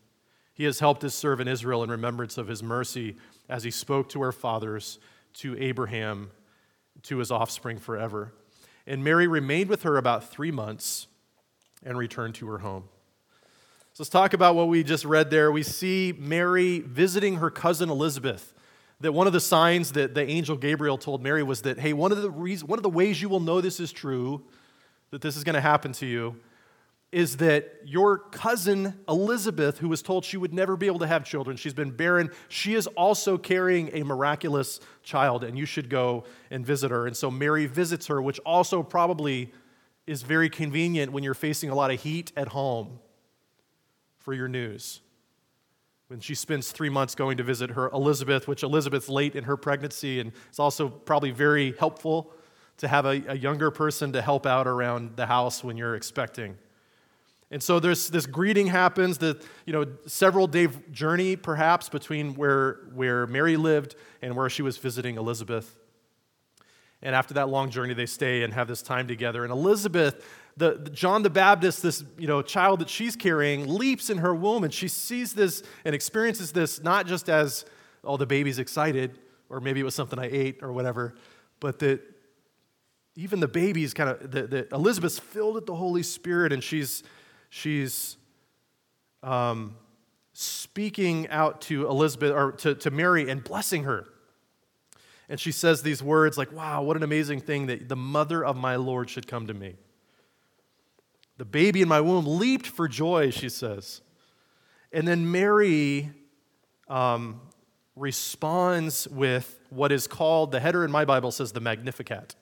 He 0.52 0.64
has 0.64 0.80
helped 0.80 1.02
his 1.02 1.14
servant 1.14 1.48
Israel 1.48 1.82
in 1.82 1.90
remembrance 1.90 2.36
of 2.36 2.48
his 2.48 2.62
mercy 2.62 3.16
as 3.48 3.64
he 3.64 3.70
spoke 3.70 4.10
to 4.10 4.20
our 4.20 4.32
fathers, 4.32 4.98
to 5.34 5.56
Abraham, 5.58 6.30
to 7.04 7.18
his 7.18 7.30
offspring 7.30 7.78
forever. 7.78 8.34
And 8.86 9.02
Mary 9.02 9.26
remained 9.26 9.70
with 9.70 9.82
her 9.82 9.96
about 9.96 10.30
three 10.30 10.50
months 10.50 11.06
and 11.84 11.96
returned 11.98 12.34
to 12.36 12.46
her 12.48 12.58
home. 12.58 12.84
So 13.92 14.02
let's 14.02 14.10
talk 14.10 14.34
about 14.34 14.56
what 14.56 14.68
we 14.68 14.82
just 14.82 15.04
read 15.04 15.30
there. 15.30 15.52
We 15.52 15.62
see 15.62 16.12
Mary 16.18 16.80
visiting 16.80 17.36
her 17.36 17.50
cousin 17.50 17.90
Elizabeth 17.90 18.52
that 19.00 19.12
one 19.12 19.26
of 19.26 19.32
the 19.32 19.40
signs 19.40 19.92
that 19.92 20.14
the 20.14 20.26
angel 20.26 20.56
Gabriel 20.56 20.98
told 20.98 21.22
Mary 21.22 21.42
was 21.42 21.62
that, 21.62 21.78
hey, 21.78 21.92
one 21.92 22.10
of 22.10 22.20
the, 22.22 22.30
reasons, 22.30 22.68
one 22.68 22.78
of 22.78 22.82
the 22.82 22.90
ways 22.90 23.20
you 23.20 23.28
will 23.28 23.40
know 23.40 23.60
this 23.60 23.78
is 23.78 23.92
true, 23.92 24.42
that 25.10 25.20
this 25.20 25.36
is 25.36 25.44
going 25.44 25.54
to 25.54 25.60
happen 25.60 25.92
to 25.92 26.06
you, 26.06 26.36
is 27.12 27.36
that 27.36 27.72
your 27.84 28.18
cousin 28.18 28.98
Elizabeth, 29.08 29.78
who 29.78 29.88
was 29.88 30.02
told 30.02 30.24
she 30.24 30.36
would 30.36 30.52
never 30.52 30.76
be 30.76 30.86
able 30.86 30.98
to 30.98 31.06
have 31.06 31.24
children, 31.24 31.56
she's 31.56 31.74
been 31.74 31.92
barren, 31.92 32.30
she 32.48 32.74
is 32.74 32.88
also 32.88 33.38
carrying 33.38 33.90
a 33.92 34.02
miraculous 34.02 34.80
child, 35.04 35.44
and 35.44 35.56
you 35.56 35.66
should 35.66 35.88
go 35.88 36.24
and 36.50 36.66
visit 36.66 36.90
her. 36.90 37.06
And 37.06 37.16
so 37.16 37.30
Mary 37.30 37.66
visits 37.66 38.08
her, 38.08 38.20
which 38.20 38.40
also 38.40 38.82
probably 38.82 39.52
is 40.06 40.22
very 40.22 40.50
convenient 40.50 41.12
when 41.12 41.24
you're 41.24 41.34
facing 41.34 41.70
a 41.70 41.74
lot 41.74 41.90
of 41.90 42.02
heat 42.02 42.32
at 42.36 42.48
home 42.48 42.98
for 44.18 44.34
your 44.34 44.48
news 44.48 45.00
when 46.08 46.20
she 46.20 46.34
spends 46.34 46.70
three 46.70 46.90
months 46.90 47.14
going 47.14 47.38
to 47.38 47.42
visit 47.42 47.70
her 47.70 47.88
Elizabeth, 47.90 48.46
which 48.46 48.62
Elizabeth's 48.62 49.08
late 49.08 49.34
in 49.34 49.44
her 49.44 49.56
pregnancy, 49.56 50.20
and 50.20 50.32
it's 50.48 50.58
also 50.58 50.88
probably 50.88 51.30
very 51.30 51.74
helpful 51.78 52.32
to 52.76 52.88
have 52.88 53.06
a, 53.06 53.22
a, 53.28 53.36
younger 53.36 53.70
person 53.70 54.12
to 54.12 54.20
help 54.20 54.46
out 54.46 54.66
around 54.66 55.16
the 55.16 55.26
house 55.26 55.64
when 55.64 55.76
you're 55.76 55.94
expecting. 55.94 56.56
And 57.50 57.62
so 57.62 57.78
there's 57.78 58.10
this 58.10 58.26
greeting 58.26 58.66
happens, 58.66 59.18
the 59.18 59.40
you 59.64 59.72
know 59.72 59.86
several 60.06 60.46
day 60.46 60.68
journey 60.90 61.36
perhaps 61.36 61.88
between 61.88 62.34
where 62.34 62.80
where 62.94 63.26
Mary 63.26 63.56
lived 63.56 63.94
and 64.22 64.36
where 64.36 64.50
she 64.50 64.62
was 64.62 64.76
visiting 64.76 65.16
Elizabeth. 65.16 65.76
And 67.04 67.14
after 67.14 67.34
that 67.34 67.48
long 67.48 67.70
journey, 67.70 67.94
they 67.94 68.06
stay 68.06 68.42
and 68.42 68.52
have 68.52 68.66
this 68.66 68.82
time 68.82 69.06
together. 69.06 69.44
And 69.44 69.52
Elizabeth 69.52 70.24
the, 70.56 70.78
the, 70.82 70.90
John 70.90 71.22
the 71.22 71.30
Baptist, 71.30 71.82
this 71.82 72.04
you 72.18 72.26
know, 72.26 72.42
child 72.42 72.80
that 72.80 72.88
she's 72.88 73.16
carrying, 73.16 73.66
leaps 73.66 74.10
in 74.10 74.18
her 74.18 74.34
womb 74.34 74.64
and 74.64 74.72
she 74.72 74.88
sees 74.88 75.34
this 75.34 75.62
and 75.84 75.94
experiences 75.94 76.52
this 76.52 76.82
not 76.82 77.06
just 77.06 77.28
as, 77.28 77.64
oh, 78.04 78.16
the 78.16 78.26
baby's 78.26 78.58
excited, 78.58 79.18
or 79.48 79.60
maybe 79.60 79.80
it 79.80 79.84
was 79.84 79.94
something 79.94 80.18
I 80.18 80.28
ate 80.30 80.62
or 80.62 80.72
whatever, 80.72 81.14
but 81.60 81.78
that 81.80 82.00
even 83.16 83.40
the 83.40 83.48
baby's 83.48 83.94
kind 83.94 84.10
of, 84.10 84.30
that 84.32 84.72
Elizabeth's 84.72 85.18
filled 85.18 85.54
with 85.54 85.66
the 85.66 85.74
Holy 85.74 86.02
Spirit 86.02 86.52
and 86.52 86.62
she's, 86.62 87.02
she's 87.48 88.16
um, 89.22 89.76
speaking 90.32 91.28
out 91.28 91.60
to 91.62 91.88
Elizabeth 91.88 92.32
or 92.32 92.52
to, 92.52 92.74
to 92.76 92.90
Mary 92.90 93.28
and 93.28 93.42
blessing 93.42 93.84
her. 93.84 94.06
And 95.28 95.40
she 95.40 95.52
says 95.52 95.82
these 95.82 96.02
words 96.02 96.36
like, 96.36 96.52
wow, 96.52 96.82
what 96.82 96.96
an 96.96 97.02
amazing 97.02 97.40
thing 97.40 97.66
that 97.66 97.88
the 97.88 97.96
mother 97.96 98.44
of 98.44 98.56
my 98.56 98.76
Lord 98.76 99.08
should 99.08 99.26
come 99.26 99.46
to 99.46 99.54
me. 99.54 99.76
The 101.38 101.44
baby 101.44 101.82
in 101.82 101.88
my 101.88 102.00
womb 102.00 102.26
leaped 102.26 102.66
for 102.66 102.86
joy, 102.86 103.30
she 103.30 103.48
says. 103.48 104.02
And 104.92 105.08
then 105.08 105.30
Mary 105.30 106.12
um, 106.88 107.40
responds 107.96 109.08
with 109.08 109.58
what 109.70 109.90
is 109.90 110.06
called, 110.06 110.52
the 110.52 110.60
header 110.60 110.84
in 110.84 110.90
my 110.90 111.04
Bible 111.04 111.32
says 111.32 111.52
the 111.52 111.60
Magnificat. 111.60 112.36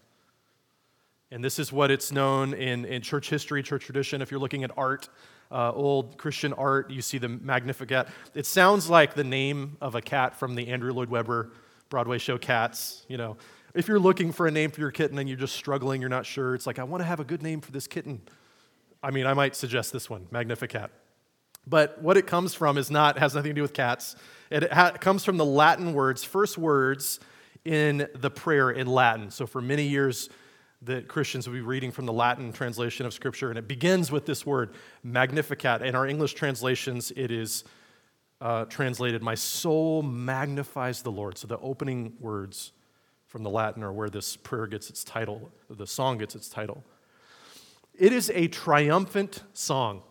And 1.31 1.43
this 1.43 1.59
is 1.59 1.73
what 1.73 1.91
it's 1.91 2.13
known 2.13 2.53
in, 2.53 2.85
in 2.85 3.01
church 3.01 3.31
history, 3.31 3.63
church 3.63 3.87
tradition. 3.87 4.21
If 4.21 4.31
you're 4.31 4.41
looking 4.41 4.65
at 4.65 4.71
art, 4.77 5.09
uh, 5.51 5.73
old 5.73 6.19
Christian 6.19 6.53
art, 6.53 6.91
you 6.91 7.01
see 7.01 7.17
the 7.17 7.29
Magnificat. 7.29 8.09
It 8.35 8.45
sounds 8.45 8.91
like 8.91 9.15
the 9.15 9.25
name 9.25 9.79
of 9.81 9.95
a 9.95 10.03
cat 10.03 10.39
from 10.39 10.57
the 10.57 10.69
Andrew 10.69 10.93
Lloyd 10.93 11.09
Webber 11.09 11.53
Broadway 11.93 12.17
show 12.17 12.39
Cats. 12.39 13.05
You 13.07 13.19
know, 13.19 13.37
if 13.75 13.87
you're 13.87 13.99
looking 13.99 14.33
for 14.33 14.47
a 14.47 14.51
name 14.51 14.71
for 14.71 14.81
your 14.81 14.91
kitten 14.91 15.19
and 15.19 15.29
you're 15.29 15.37
just 15.37 15.55
struggling, 15.55 16.01
you're 16.01 16.09
not 16.09 16.25
sure, 16.25 16.55
it's 16.55 16.67
like, 16.67 16.79
I 16.79 16.85
want 16.85 17.03
to 17.03 17.05
have 17.05 17.21
a 17.21 17.25
good 17.25 17.43
name 17.43 17.61
for 17.61 17.71
this 17.71 17.87
kitten. 17.87 18.23
I 19.03 19.11
mean, 19.11 19.27
I 19.27 19.35
might 19.35 19.55
suggest 19.55 19.93
this 19.93 20.09
one, 20.09 20.27
Magnificat. 20.31 20.91
But 21.67 22.01
what 22.01 22.17
it 22.17 22.27
comes 22.27 22.55
from 22.55 22.79
is 22.79 22.91
not 22.91 23.19
has 23.19 23.35
nothing 23.35 23.51
to 23.51 23.55
do 23.55 23.61
with 23.61 23.75
cats. 23.75 24.17
It 24.51 24.73
ha- 24.73 24.93
comes 24.93 25.23
from 25.23 25.37
the 25.37 25.45
Latin 25.45 25.93
words, 25.93 26.25
first 26.25 26.57
words 26.57 27.21
in 27.67 28.09
the 28.15 28.31
prayer 28.31 28.71
in 28.71 28.87
Latin. 28.87 29.31
So 29.31 29.47
for 29.47 29.61
many 29.61 29.83
years, 29.83 30.31
the 30.81 31.03
Christians 31.03 31.47
will 31.47 31.55
be 31.55 31.61
reading 31.61 31.93
from 31.93 32.07
the 32.07 32.13
Latin 32.15 32.55
translation 32.55 33.05
of 33.05 33.13
Scripture, 33.13 33.51
and 33.51 33.59
it 33.59 33.69
begins 33.69 34.11
with 34.11 34.25
this 34.25 34.47
word, 34.47 34.73
Magnificat. 35.03 35.83
In 35.83 35.95
our 35.95 36.07
English 36.07 36.33
translations, 36.33 37.13
it 37.17 37.31
is 37.31 37.65
uh, 38.43 38.65
translated, 38.65 39.23
My 39.23 39.37
soul 39.37 40.03
magnifies 40.03 41.03
the 41.03 41.13
Lord. 41.13 41.39
So 41.39 41.47
the 41.47 41.59
opening 41.61 42.15
words 42.19 42.73
from 43.29 43.45
the 43.45 43.51
Latin 43.51 43.85
are 43.85 43.93
where 43.93 44.11
this 44.11 44.37
prayer 44.37 44.67
gets 44.67 44.91
its 44.91 45.05
title, 45.05 45.51
the 45.71 45.87
song 45.87 46.19
gets 46.19 46.35
its 46.35 46.49
title. 46.49 46.85
It 47.95 48.13
is 48.13 48.31
a 48.35 48.49
triumphant 48.49 49.45
song. 49.53 50.03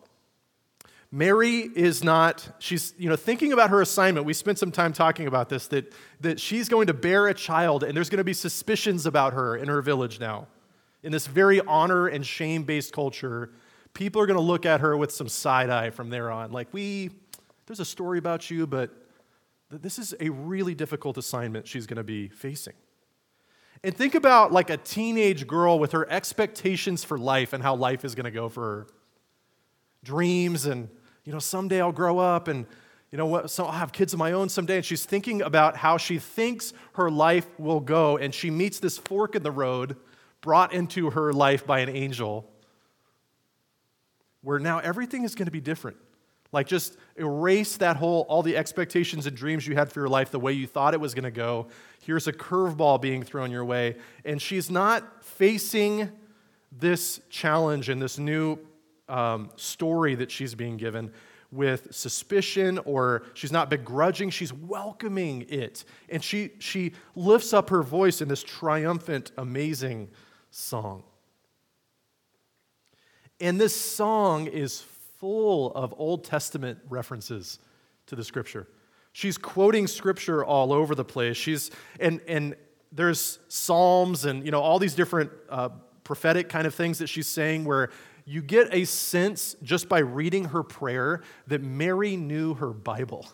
Mary 1.12 1.70
is 1.76 2.06
not, 2.06 2.48
she's, 2.60 2.94
you 2.98 3.10
know, 3.10 3.18
thinking 3.18 3.52
about 3.52 3.70
her 3.70 3.82
assignment. 3.82 4.26
We 4.26 4.34
spent 4.34 4.58
some 4.58 4.72
time 4.72 4.94
talking 4.94 5.28
about 5.28 5.50
this, 5.50 5.68
that, 5.68 5.94
that 6.22 6.40
she's 6.40 6.70
going 6.70 6.88
to 6.88 6.94
bear 6.94 7.28
a 7.28 7.34
child, 7.34 7.84
and 7.84 7.98
there's 7.98 8.10
going 8.10 8.20
to 8.20 8.24
be 8.24 8.34
suspicions 8.34 9.06
about 9.06 9.34
her 9.34 9.58
in 9.58 9.68
her 9.68 9.82
village 9.82 10.22
now. 10.22 10.48
In 11.04 11.12
this 11.12 11.28
very 11.28 11.60
honor 11.60 12.08
and 12.08 12.26
shame 12.26 12.64
based 12.64 12.94
culture, 12.94 13.52
people 13.94 14.22
are 14.22 14.26
going 14.26 14.38
to 14.38 14.44
look 14.44 14.66
at 14.66 14.80
her 14.80 14.96
with 14.96 15.12
some 15.12 15.28
side 15.28 15.70
eye 15.70 15.90
from 15.90 16.10
there 16.10 16.32
on. 16.32 16.54
Like, 16.54 16.70
we, 16.72 17.10
there's 17.66 17.80
a 17.80 17.86
story 17.86 18.18
about 18.18 18.50
you, 18.50 18.68
but 18.68 18.92
this 19.70 19.98
is 20.00 20.14
a 20.20 20.30
really 20.30 20.76
difficult 20.76 21.18
assignment 21.18 21.68
she's 21.68 21.88
going 21.88 21.98
to 21.98 22.04
be 22.04 22.28
facing. 22.28 22.74
And 23.84 23.96
think 23.96 24.14
about 24.14 24.52
like 24.52 24.70
a 24.70 24.78
teenage 24.78 25.48
girl 25.48 25.80
with 25.80 25.94
her 25.94 26.10
expectations 26.10 27.04
for 27.04 27.18
life 27.18 27.54
and 27.54 27.64
how 27.64 27.76
life 27.76 28.06
is 28.06 28.14
going 28.14 28.26
to 28.26 28.32
go 28.32 28.50
for 28.50 28.62
her. 28.62 28.88
Dreams 30.04 30.66
and, 30.66 30.90
you 31.24 31.34
know, 31.34 31.40
someday 31.40 31.82
I'll 31.82 31.92
grow 31.92 32.20
up 32.20 32.48
and, 32.48 32.66
you 33.12 33.18
know 33.18 33.26
what, 33.26 33.50
so 33.50 33.66
I'll 33.66 33.72
have 33.72 33.92
kids 33.92 34.14
of 34.14 34.20
my 34.20 34.34
own 34.34 34.50
someday. 34.50 34.78
And 34.78 34.86
she's 34.86 35.06
thinking 35.06 35.42
about 35.42 35.78
how 35.78 35.98
she 35.98 36.20
thinks 36.20 36.74
her 36.94 37.10
life 37.10 37.48
will 37.60 37.80
go. 37.80 38.18
And 38.18 38.34
she 38.34 38.52
meets 38.52 38.80
this 38.80 38.98
fork 38.98 39.36
in 39.36 39.44
the 39.44 39.52
road 39.52 39.96
brought 40.42 40.74
into 40.74 41.12
her 41.12 41.34
life 41.34 41.66
by 41.66 41.80
an 41.80 41.90
angel 41.90 42.50
where 44.42 44.60
now 44.60 44.80
everything 44.80 45.24
is 45.24 45.36
going 45.36 45.46
to 45.46 45.52
be 45.52 45.62
different. 45.62 45.98
Like, 46.52 46.68
just 46.68 46.98
erase 47.16 47.78
that 47.78 47.96
whole, 47.96 48.26
all 48.28 48.44
the 48.44 48.58
expectations 48.58 49.26
and 49.26 49.36
dreams 49.36 49.66
you 49.66 49.76
had 49.76 49.92
for 49.92 50.02
your 50.02 50.10
life 50.10 50.32
the 50.32 50.40
way 50.40 50.54
you 50.54 50.68
thought 50.68 50.94
it 50.94 51.00
was 51.00 51.14
going 51.14 51.24
to 51.24 51.32
go. 51.32 51.68
Here's 52.02 52.28
a 52.28 52.34
curveball 52.34 53.02
being 53.02 53.24
thrown 53.24 53.52
your 53.52 53.64
way. 53.64 53.96
And 54.26 54.42
she's 54.42 54.70
not 54.70 55.24
facing 55.24 56.12
this 56.72 57.22
challenge 57.30 57.90
and 57.90 58.02
this 58.02 58.18
new 58.18 58.58
um, 59.08 59.52
story 59.56 60.16
that 60.16 60.32
she's 60.32 60.56
being 60.56 60.78
given 60.78 61.12
with 61.52 61.94
suspicion 61.94 62.80
or 62.86 63.24
she's 63.34 63.52
not 63.52 63.70
begrudging 63.70 64.30
she's 64.30 64.54
welcoming 64.54 65.46
it 65.50 65.84
and 66.08 66.24
she 66.24 66.52
she 66.60 66.94
lifts 67.14 67.52
up 67.52 67.70
her 67.70 67.84
voice 67.84 68.22
in 68.22 68.30
this 68.30 68.42
triumphant 68.42 69.34
amazing 69.38 70.10
song 70.50 71.04
and 73.42 73.60
this 73.60 73.76
song 73.76 74.48
is 74.48 74.86
full 75.22 75.72
of 75.74 75.94
Old 76.00 76.24
Testament 76.24 76.80
references 76.90 77.60
to 78.08 78.16
the 78.16 78.24
scripture. 78.24 78.68
She's 79.14 79.38
quoting 79.38 79.86
scripture 79.86 80.44
all 80.44 80.74
over 80.74 80.96
the 80.96 81.06
place. 81.06 81.38
She's 81.38 81.70
and 82.00 82.22
and 82.28 82.56
there's 82.92 83.38
psalms 83.48 84.26
and 84.26 84.44
you 84.44 84.50
know 84.50 84.62
all 84.62 84.80
these 84.80 84.96
different 84.96 85.32
uh, 85.48 85.70
prophetic 86.04 86.50
kind 86.50 86.66
of 86.66 86.74
things 86.74 86.98
that 86.98 87.08
she's 87.08 87.28
saying 87.28 87.66
where 87.66 87.92
you 88.26 88.42
get 88.42 88.74
a 88.74 88.84
sense 88.86 89.56
just 89.62 89.88
by 89.88 90.00
reading 90.00 90.46
her 90.46 90.64
prayer 90.64 91.22
that 91.46 91.62
Mary 91.62 92.18
knew 92.18 92.56
her 92.56 92.72
Bible. 92.72 93.28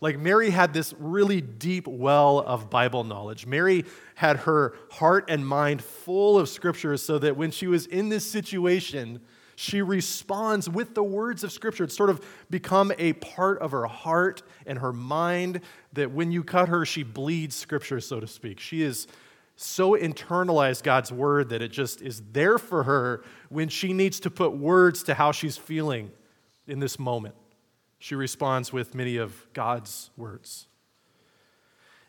Like 0.00 0.16
Mary 0.16 0.50
had 0.50 0.72
this 0.72 0.94
really 0.98 1.40
deep 1.40 1.88
well 1.88 2.38
of 2.38 2.70
Bible 2.70 3.02
knowledge. 3.02 3.46
Mary 3.46 3.84
had 4.14 4.36
her 4.38 4.76
heart 4.92 5.24
and 5.28 5.44
mind 5.44 5.82
full 5.82 6.38
of 6.38 6.48
scripture 6.48 6.96
so 6.96 7.18
that 7.18 7.36
when 7.36 7.50
she 7.50 7.66
was 7.66 7.86
in 7.86 8.10
this 8.10 8.30
situation, 8.30 9.20
she 9.56 9.82
responds 9.82 10.68
with 10.68 10.94
the 10.94 11.02
words 11.02 11.44
of 11.44 11.52
Scripture. 11.52 11.84
It's 11.84 11.96
sort 11.96 12.10
of 12.10 12.24
become 12.50 12.92
a 12.98 13.12
part 13.14 13.58
of 13.60 13.70
her 13.70 13.86
heart 13.86 14.42
and 14.66 14.78
her 14.78 14.92
mind 14.92 15.60
that 15.92 16.10
when 16.10 16.32
you 16.32 16.42
cut 16.42 16.68
her, 16.68 16.84
she 16.84 17.02
bleeds 17.02 17.54
Scripture, 17.54 18.00
so 18.00 18.20
to 18.20 18.26
speak. 18.26 18.60
She 18.60 18.82
is 18.82 19.06
so 19.56 19.92
internalized 19.92 20.82
God's 20.82 21.12
word 21.12 21.50
that 21.50 21.62
it 21.62 21.68
just 21.68 22.02
is 22.02 22.22
there 22.32 22.58
for 22.58 22.82
her 22.84 23.22
when 23.48 23.68
she 23.68 23.92
needs 23.92 24.20
to 24.20 24.30
put 24.30 24.56
words 24.56 25.04
to 25.04 25.14
how 25.14 25.32
she's 25.32 25.56
feeling 25.56 26.10
in 26.66 26.80
this 26.80 26.98
moment. 26.98 27.34
She 27.98 28.14
responds 28.14 28.72
with 28.72 28.94
many 28.94 29.16
of 29.16 29.46
God's 29.52 30.10
words. 30.16 30.66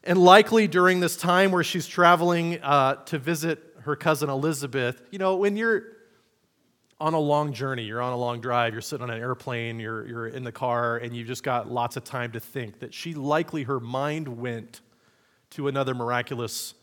And 0.04 0.20
likely 0.20 0.68
during 0.68 1.00
this 1.00 1.16
time 1.16 1.52
where 1.52 1.64
she's 1.64 1.88
traveling 1.88 2.62
uh, 2.62 2.96
to 3.06 3.18
visit 3.18 3.64
her 3.82 3.96
cousin 3.96 4.30
Elizabeth, 4.30 5.02
you 5.12 5.20
know, 5.20 5.36
when 5.36 5.56
you're 5.56 5.84
on 7.00 7.14
a 7.14 7.20
long 7.20 7.52
journey, 7.52 7.84
you're 7.84 8.02
on 8.02 8.14
a 8.14 8.18
long 8.18 8.40
drive, 8.40 8.74
you're 8.74 8.82
sitting 8.82 9.04
on 9.04 9.10
an 9.10 9.20
airplane, 9.20 9.80
you're, 9.80 10.08
you're 10.08 10.28
in 10.28 10.44
the 10.44 10.52
car, 10.52 10.98
and 10.98 11.16
you've 11.16 11.28
just 11.28 11.44
got 11.44 11.70
lots 11.70 11.98
of 11.98 12.04
time 12.04 12.32
to 12.32 12.40
think, 12.40 12.80
that 12.80 12.94
she 12.94 13.14
likely, 13.14 13.64
her 13.64 13.80
mind 13.80 14.28
went 14.28 14.82
to 15.52 15.68
another 15.68 15.94
miraculous 15.94 16.74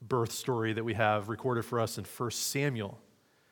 birth 0.00 0.32
story 0.32 0.72
that 0.72 0.84
we 0.84 0.94
have 0.94 1.28
recorded 1.28 1.64
for 1.64 1.78
us 1.78 1.98
in 1.98 2.04
1 2.04 2.30
Samuel, 2.30 2.98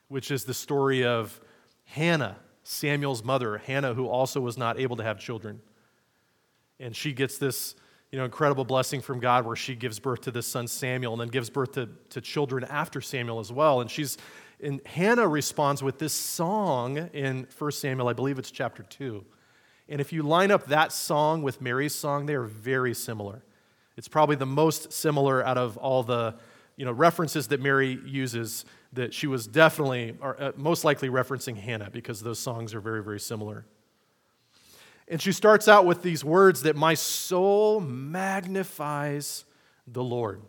which 0.08 0.30
is 0.30 0.44
the 0.44 0.54
story 0.54 1.04
of 1.04 1.40
Hannah, 1.84 2.36
Samuel's 2.64 3.22
mother, 3.22 3.58
Hannah, 3.58 3.94
who 3.94 4.08
also 4.08 4.40
was 4.40 4.56
not 4.56 4.78
able 4.78 4.96
to 4.96 5.02
have 5.02 5.18
children. 5.18 5.60
And 6.80 6.96
she 6.96 7.12
gets 7.12 7.38
this 7.38 7.74
you 8.10 8.18
know, 8.18 8.24
incredible 8.26 8.64
blessing 8.64 9.00
from 9.00 9.20
God 9.20 9.46
where 9.46 9.56
she 9.56 9.74
gives 9.74 9.98
birth 9.98 10.20
to 10.22 10.30
this 10.30 10.46
son 10.46 10.68
Samuel 10.68 11.14
and 11.14 11.20
then 11.20 11.28
gives 11.28 11.48
birth 11.48 11.72
to, 11.72 11.88
to 12.10 12.20
children 12.20 12.64
after 12.64 13.00
Samuel 13.00 13.40
as 13.40 13.50
well. 13.50 13.80
And 13.80 13.90
she's 13.90 14.18
and 14.62 14.80
Hannah 14.86 15.26
responds 15.26 15.82
with 15.82 15.98
this 15.98 16.12
song 16.12 16.96
in 17.12 17.46
1 17.58 17.72
Samuel, 17.72 18.08
I 18.08 18.12
believe 18.12 18.38
it's 18.38 18.50
chapter 18.50 18.82
2. 18.82 19.24
And 19.88 20.00
if 20.00 20.12
you 20.12 20.22
line 20.22 20.50
up 20.50 20.66
that 20.66 20.92
song 20.92 21.42
with 21.42 21.60
Mary's 21.60 21.94
song, 21.94 22.26
they 22.26 22.34
are 22.34 22.44
very 22.44 22.94
similar. 22.94 23.42
It's 23.96 24.08
probably 24.08 24.36
the 24.36 24.46
most 24.46 24.92
similar 24.92 25.44
out 25.44 25.58
of 25.58 25.76
all 25.76 26.02
the 26.02 26.36
you 26.76 26.84
know, 26.84 26.92
references 26.92 27.48
that 27.48 27.60
Mary 27.60 27.98
uses 28.04 28.64
that 28.92 29.12
she 29.12 29.26
was 29.26 29.46
definitely, 29.46 30.16
or 30.20 30.40
uh, 30.40 30.52
most 30.56 30.84
likely 30.84 31.08
referencing 31.08 31.56
Hannah 31.56 31.90
because 31.90 32.22
those 32.22 32.38
songs 32.38 32.74
are 32.74 32.80
very, 32.80 33.02
very 33.02 33.20
similar. 33.20 33.66
And 35.08 35.20
she 35.20 35.32
starts 35.32 35.68
out 35.68 35.84
with 35.84 36.02
these 36.02 36.24
words 36.24 36.62
that 36.62 36.76
my 36.76 36.94
soul 36.94 37.80
magnifies 37.80 39.44
the 39.86 40.02
Lord. 40.02 40.40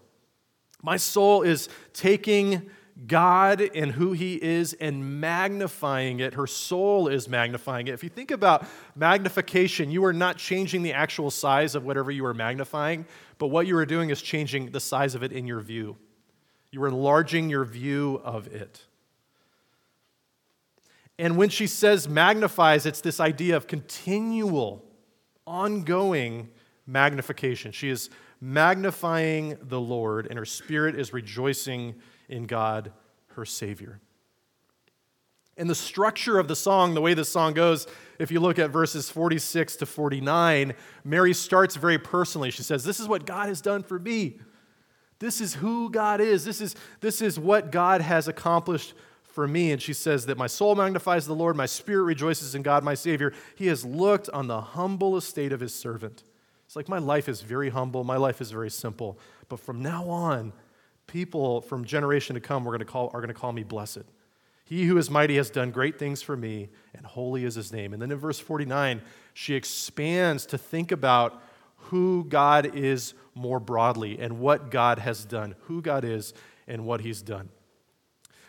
My 0.81 0.97
soul 0.97 1.41
is 1.41 1.67
taking 1.93 2.69
God 3.07 3.61
and 3.61 3.91
who 3.91 4.13
He 4.13 4.35
is 4.35 4.73
and 4.73 5.19
magnifying 5.19 6.19
it. 6.19 6.35
Her 6.35 6.47
soul 6.47 7.07
is 7.07 7.27
magnifying 7.27 7.87
it. 7.87 7.93
If 7.93 8.03
you 8.03 8.09
think 8.09 8.31
about 8.31 8.65
magnification, 8.95 9.89
you 9.89 10.05
are 10.05 10.13
not 10.13 10.37
changing 10.37 10.83
the 10.83 10.93
actual 10.93 11.31
size 11.31 11.75
of 11.75 11.83
whatever 11.83 12.11
you 12.11 12.25
are 12.25 12.33
magnifying, 12.33 13.05
but 13.39 13.47
what 13.47 13.65
you 13.67 13.75
are 13.77 13.85
doing 13.85 14.09
is 14.09 14.21
changing 14.21 14.71
the 14.71 14.79
size 14.79 15.15
of 15.15 15.23
it 15.23 15.31
in 15.31 15.47
your 15.47 15.59
view. 15.59 15.97
You 16.71 16.83
are 16.83 16.87
enlarging 16.87 17.49
your 17.49 17.65
view 17.65 18.21
of 18.23 18.47
it. 18.47 18.85
And 21.19 21.37
when 21.37 21.49
she 21.49 21.67
says 21.67 22.07
magnifies, 22.09 22.85
it's 22.85 23.01
this 23.01 23.19
idea 23.19 23.55
of 23.55 23.67
continual, 23.67 24.83
ongoing 25.45 26.49
magnification. 26.87 27.71
She 27.71 27.89
is 27.89 28.09
magnifying 28.41 29.57
the 29.61 29.79
Lord, 29.79 30.27
and 30.27 30.37
her 30.37 30.45
spirit 30.45 30.95
is 30.99 31.13
rejoicing 31.13 31.95
in 32.29 32.45
God, 32.45 32.91
her 33.29 33.45
Savior. 33.45 33.99
And 35.57 35.69
the 35.69 35.75
structure 35.75 36.39
of 36.39 36.47
the 36.47 36.55
song, 36.55 36.93
the 36.93 37.01
way 37.01 37.13
the 37.13 37.25
song 37.25 37.53
goes, 37.53 37.85
if 38.17 38.31
you 38.31 38.39
look 38.39 38.57
at 38.57 38.71
verses 38.71 39.09
46 39.09 39.75
to 39.77 39.85
49, 39.85 40.73
Mary 41.03 41.33
starts 41.33 41.75
very 41.75 41.99
personally. 41.99 42.49
She 42.49 42.63
says, 42.63 42.83
This 42.83 42.99
is 42.99 43.07
what 43.07 43.25
God 43.25 43.49
has 43.49 43.61
done 43.61 43.83
for 43.83 43.99
me. 43.99 44.39
This 45.19 45.39
is 45.39 45.53
who 45.53 45.89
God 45.89 46.21
is. 46.21 46.43
This 46.43 46.59
is, 46.59 46.75
this 47.01 47.21
is 47.21 47.39
what 47.39 47.71
God 47.71 48.01
has 48.01 48.27
accomplished 48.27 48.93
for 49.23 49.47
me. 49.47 49.71
And 49.71 49.81
she 49.81 49.93
says 49.93 50.25
that 50.25 50.37
my 50.37 50.47
soul 50.47 50.75
magnifies 50.75 51.25
the 51.25 51.35
Lord, 51.35 51.55
my 51.55 51.65
spirit 51.65 52.03
rejoices 52.03 52.55
in 52.55 52.61
God, 52.61 52.83
my 52.83 52.93
Savior. 52.93 53.33
He 53.55 53.67
has 53.67 53.85
looked 53.85 54.29
on 54.29 54.47
the 54.47 54.61
humble 54.61 55.17
estate 55.17 55.53
of 55.53 55.59
his 55.59 55.73
servant. 55.73 56.23
It's 56.65 56.75
like 56.75 56.89
my 56.89 56.99
life 56.99 57.29
is 57.29 57.41
very 57.41 57.69
humble, 57.69 58.03
my 58.03 58.17
life 58.17 58.41
is 58.41 58.51
very 58.51 58.69
simple. 58.69 59.19
But 59.49 59.59
from 59.59 59.81
now 59.81 60.09
on, 60.09 60.53
people 61.07 61.61
from 61.61 61.85
generation 61.85 62.35
to 62.35 62.39
come 62.39 62.67
are 62.67 62.71
going 62.71 62.79
to 62.79 62.85
call, 62.85 63.07
are 63.13 63.19
going 63.19 63.27
to 63.27 63.33
call 63.33 63.51
me 63.51 63.63
blessed. 63.63 64.03
He 64.65 64.85
who 64.85 64.97
is 64.97 65.09
mighty 65.09 65.35
has 65.35 65.49
done 65.49 65.71
great 65.71 65.99
things 65.99 66.21
for 66.21 66.37
me, 66.37 66.69
and 66.95 67.05
holy 67.05 67.43
is 67.43 67.55
his 67.55 67.73
name. 67.73 67.93
And 67.93 68.01
then 68.01 68.11
in 68.11 68.17
verse 68.17 68.39
49, 68.39 69.01
she 69.33 69.55
expands 69.55 70.45
to 70.47 70.57
think 70.57 70.91
about 70.91 71.41
who 71.75 72.23
God 72.23 72.75
is 72.75 73.13
more 73.35 73.59
broadly 73.59 74.19
and 74.19 74.39
what 74.39 74.71
God 74.71 74.99
has 74.99 75.25
done, 75.25 75.55
who 75.63 75.81
God 75.81 76.05
is 76.05 76.33
and 76.67 76.85
what 76.85 77.01
he's 77.01 77.21
done. 77.21 77.49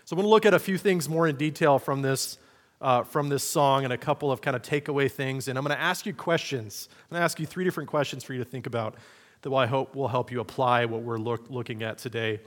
So 0.04 0.14
I'm 0.14 0.18
going 0.18 0.26
to 0.26 0.30
look 0.30 0.46
at 0.46 0.54
a 0.54 0.58
few 0.58 0.78
things 0.78 1.08
more 1.08 1.26
in 1.26 1.36
detail 1.36 1.78
from 1.78 2.02
this, 2.02 2.38
uh, 2.80 3.02
from 3.02 3.28
this 3.28 3.42
song 3.42 3.84
and 3.84 3.92
a 3.92 3.98
couple 3.98 4.30
of 4.30 4.40
kind 4.40 4.54
of 4.54 4.62
takeaway 4.62 5.10
things. 5.10 5.48
And 5.48 5.58
I'm 5.58 5.64
going 5.64 5.76
to 5.76 5.82
ask 5.82 6.06
you 6.06 6.14
questions. 6.14 6.88
I'm 6.90 7.14
going 7.14 7.20
to 7.20 7.24
ask 7.24 7.40
you 7.40 7.46
three 7.46 7.64
different 7.64 7.88
questions 7.88 8.22
for 8.22 8.34
you 8.34 8.38
to 8.38 8.44
think 8.44 8.66
about 8.66 8.96
that 9.44 9.54
I 9.54 9.66
hope 9.66 9.94
will 9.94 10.08
help 10.08 10.32
you 10.32 10.40
apply 10.40 10.86
what 10.86 11.02
we're 11.02 11.18
look, 11.18 11.50
looking 11.50 11.82
at 11.82 11.98
today 11.98 12.40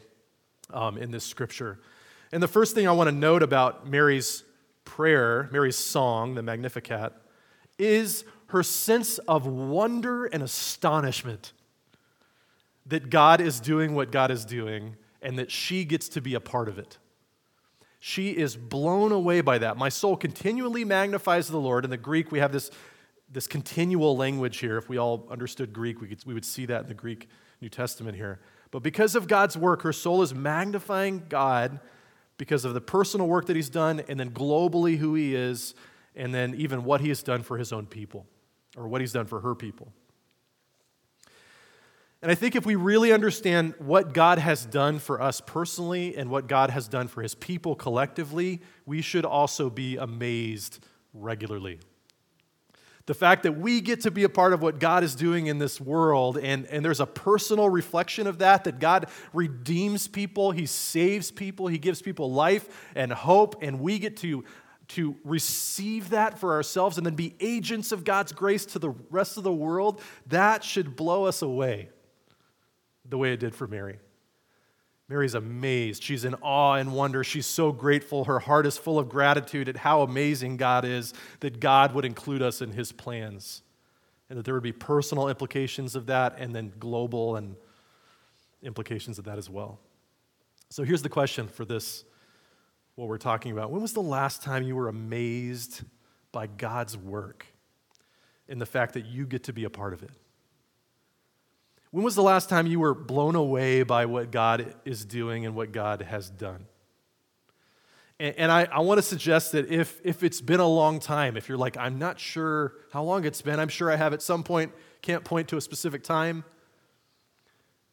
um, 0.74 0.98
in 0.98 1.12
this 1.12 1.24
scripture. 1.24 1.80
And 2.32 2.42
the 2.42 2.48
first 2.48 2.74
thing 2.74 2.88
I 2.88 2.92
want 2.92 3.08
to 3.08 3.16
note 3.16 3.44
about 3.44 3.88
Mary's 3.88 4.44
prayer, 4.84 5.48
Mary's 5.52 5.78
song, 5.78 6.34
the 6.34 6.42
Magnificat, 6.42 7.14
is 7.78 8.26
her 8.48 8.64
sense 8.64 9.20
of 9.20 9.46
wonder 9.46 10.26
and 10.26 10.42
astonishment 10.42 11.54
that 12.88 13.12
God 13.12 13.42
is 13.42 13.60
doing 13.60 13.94
what 13.94 14.12
God 14.12 14.32
is 14.32 14.44
doing 14.44 14.96
and 15.22 15.38
that 15.38 15.52
she 15.52 15.86
gets 15.86 16.10
to 16.10 16.22
be 16.22 16.34
a 16.34 16.40
part 16.40 16.68
of 16.68 16.80
it. 16.80 16.98
She 18.00 18.32
is 18.32 18.56
blown 18.56 19.12
away 19.12 19.42
by 19.42 19.60
that. 19.60 19.78
My 19.78 19.90
soul 19.90 20.18
continually 20.18 20.84
magnifies 20.84 21.48
the 21.48 21.60
Lord. 21.60 21.84
In 21.84 21.92
the 21.92 21.98
Greek, 21.98 22.32
we 22.32 22.40
have 22.40 22.52
this 22.52 22.72
this 23.30 23.48
continual 23.48 24.16
language 24.16 24.58
here. 24.58 24.78
If 24.78 24.90
we 24.90 24.98
all 24.98 25.28
understood 25.30 25.74
Greek, 25.74 26.02
we, 26.02 26.08
could, 26.08 26.24
we 26.26 26.34
would 26.34 26.46
see 26.46 26.66
that 26.68 26.82
in 26.82 26.88
the 26.88 26.94
Greek 26.94 27.30
New 27.62 27.70
Testament 27.70 28.16
here. 28.16 28.40
But 28.72 28.84
because 28.84 29.16
of 29.16 29.28
God's 29.28 29.58
work, 29.58 29.82
her 29.82 29.94
soul 29.94 30.22
is 30.22 30.34
magnifying 30.34 31.26
God 31.30 31.80
because 32.38 32.66
of 32.66 32.74
the 32.74 32.82
personal 32.82 33.28
work 33.28 33.48
that 33.48 33.56
he's 33.56 33.70
done, 33.70 34.02
and 34.08 34.20
then 34.20 34.30
globally 34.30 34.98
who 34.98 35.16
he 35.16 35.34
is, 35.34 35.74
and 36.16 36.34
then 36.34 36.54
even 36.56 36.84
what 36.84 37.02
he 37.02 37.10
has 37.10 37.24
done 37.24 37.42
for 37.42 37.58
his 37.58 37.74
own 37.74 37.88
people, 37.88 38.28
or 38.76 38.88
what 38.88 39.02
he's 39.02 39.14
done 39.14 39.26
for 39.26 39.42
her 39.42 39.56
people. 39.56 39.92
And 42.22 42.32
I 42.32 42.36
think 42.36 42.56
if 42.56 42.66
we 42.66 42.76
really 42.76 43.12
understand 43.12 43.74
what 43.80 44.14
God 44.14 44.38
has 44.40 44.66
done 44.66 45.00
for 45.00 45.22
us 45.22 45.42
personally 45.42 46.16
and 46.16 46.30
what 46.30 46.48
God 46.48 46.70
has 46.70 46.88
done 46.88 47.08
for 47.08 47.22
his 47.22 47.36
people 47.36 47.76
collectively, 47.76 48.62
we 48.86 49.02
should 49.02 49.26
also 49.26 49.70
be 49.70 49.98
amazed 49.98 50.84
regularly 51.14 51.80
the 53.08 53.14
fact 53.14 53.44
that 53.44 53.54
we 53.54 53.80
get 53.80 54.02
to 54.02 54.12
be 54.12 54.26
a 54.26 54.30
part 54.30 54.52
of 54.52 54.62
what 54.62 54.80
God 54.80 55.02
is 55.02 55.16
doing 55.16 55.48
in 55.48 55.58
this 55.58 55.80
world, 55.80 56.38
and, 56.38 56.66
and 56.68 56.84
there's 56.84 57.00
a 57.00 57.06
personal 57.06 57.70
reflection 57.70 58.28
of 58.28 58.40
that, 58.40 58.66
that 58.66 58.80
God 58.80 59.08
redeems 59.34 60.10
people, 60.10 60.52
He 60.52 60.66
saves 60.66 61.32
people, 61.32 61.68
He 61.68 61.78
gives 61.78 62.02
people 62.02 62.34
life 62.34 62.92
and 62.96 63.12
hope, 63.12 63.64
and 63.64 63.80
we 63.80 63.98
get 63.98 64.18
to, 64.18 64.44
to 64.90 65.16
receive 65.24 66.10
that 66.10 66.38
for 66.38 66.54
ourselves 66.54 66.98
and 66.98 67.06
then 67.06 67.16
be 67.16 67.34
agents 67.40 67.94
of 67.94 68.04
God's 68.04 68.34
grace 68.34 68.66
to 68.68 68.80
the 68.80 68.94
rest 69.10 69.38
of 69.38 69.44
the 69.44 69.54
world, 69.54 70.02
that 70.28 70.62
should 70.66 70.98
blow 70.98 71.24
us 71.24 71.42
away 71.42 71.90
the 73.08 73.18
way 73.18 73.32
it 73.32 73.40
did 73.40 73.56
for 73.56 73.68
Mary. 73.68 74.00
Mary's 75.10 75.36
amazed. 75.36 76.04
She's 76.04 76.26
in 76.26 76.34
awe 76.36 76.74
and 76.74 76.94
wonder. 76.94 77.24
She's 77.24 77.46
so 77.46 77.72
grateful. 77.72 78.26
Her 78.26 78.40
heart 78.40 78.66
is 78.66 78.78
full 78.78 79.00
of 79.00 79.08
gratitude 79.08 79.70
at 79.70 79.78
how 79.78 80.02
amazing 80.02 80.58
God 80.58 80.84
is 80.84 81.14
that 81.40 81.60
God 81.60 81.94
would 81.94 82.04
include 82.04 82.42
us 82.42 82.62
in 82.62 82.74
his 82.74 82.92
plans 82.92 83.62
and 84.30 84.38
that 84.38 84.44
there 84.44 84.54
would 84.54 84.64
be 84.64 84.74
personal 84.74 85.30
implications 85.30 85.96
of 85.96 86.08
that 86.08 86.36
and 86.38 86.54
then 86.54 86.74
global 86.78 87.38
and 87.38 87.56
implications 88.62 89.18
of 89.18 89.26
that 89.26 89.38
as 89.38 89.50
well. 89.50 89.80
So 90.70 90.84
here's 90.84 91.02
the 91.02 91.10
question 91.10 91.48
for 91.48 91.64
this 91.64 92.04
what 92.96 93.08
we're 93.08 93.18
talking 93.18 93.52
about. 93.52 93.72
When 93.72 93.82
was 93.82 93.94
the 93.94 94.02
last 94.02 94.42
time 94.42 94.64
you 94.64 94.76
were 94.76 94.90
amazed 94.90 95.84
by 96.32 96.48
God's 96.48 96.98
work 96.98 97.46
and 98.50 98.60
the 98.60 98.66
fact 98.66 98.96
that 98.96 99.06
you 99.06 99.26
get 99.26 99.44
to 99.46 99.54
be 99.54 99.64
a 99.64 99.70
part 99.70 99.94
of 99.94 100.04
it? 100.04 100.10
When 101.92 102.04
was 102.04 102.16
the 102.16 102.24
last 102.24 102.50
time 102.50 102.68
you 102.68 102.80
were 102.80 102.94
blown 102.94 103.36
away 103.36 103.84
by 103.84 104.06
what 104.06 104.32
God 104.32 104.76
is 104.86 105.06
doing 105.06 105.46
and 105.46 105.56
what 105.56 105.72
God 105.72 106.02
has 106.02 106.30
done? 106.30 106.66
And, 108.20 108.36
and 108.38 108.52
I, 108.52 108.68
I 108.72 108.80
want 108.80 108.98
to 108.98 109.02
suggest 109.02 109.54
that 109.54 109.72
if, 109.72 110.02
if 110.04 110.24
it's 110.24 110.42
been 110.42 110.60
a 110.60 110.68
long 110.68 111.00
time, 111.00 111.38
if 111.38 111.48
you're 111.48 111.58
like, 111.58 111.78
I'm 111.78 111.98
not 111.98 112.20
sure 112.20 112.74
how 112.92 113.04
long 113.04 113.26
it's 113.26 113.42
been, 113.42 113.60
I'm 113.60 113.70
sure 113.70 113.92
I 113.92 113.96
have 113.96 114.14
at 114.14 114.22
some 114.22 114.44
point, 114.44 114.74
can't 115.02 115.24
point 115.24 115.48
to 115.50 115.58
a 115.58 115.62
specific 115.62 116.04
time, 116.04 116.44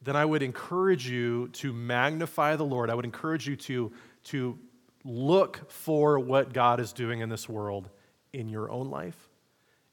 then 0.01 0.15
I 0.15 0.25
would 0.25 0.43
encourage 0.43 1.07
you 1.07 1.47
to 1.53 1.73
magnify 1.73 2.55
the 2.55 2.65
Lord. 2.65 2.89
I 2.89 2.95
would 2.95 3.05
encourage 3.05 3.47
you 3.47 3.55
to, 3.55 3.91
to 4.25 4.59
look 5.03 5.71
for 5.71 6.19
what 6.19 6.53
God 6.53 6.79
is 6.79 6.93
doing 6.93 7.21
in 7.21 7.29
this 7.29 7.47
world 7.47 7.89
in 8.33 8.49
your 8.49 8.69
own 8.69 8.89
life 8.89 9.29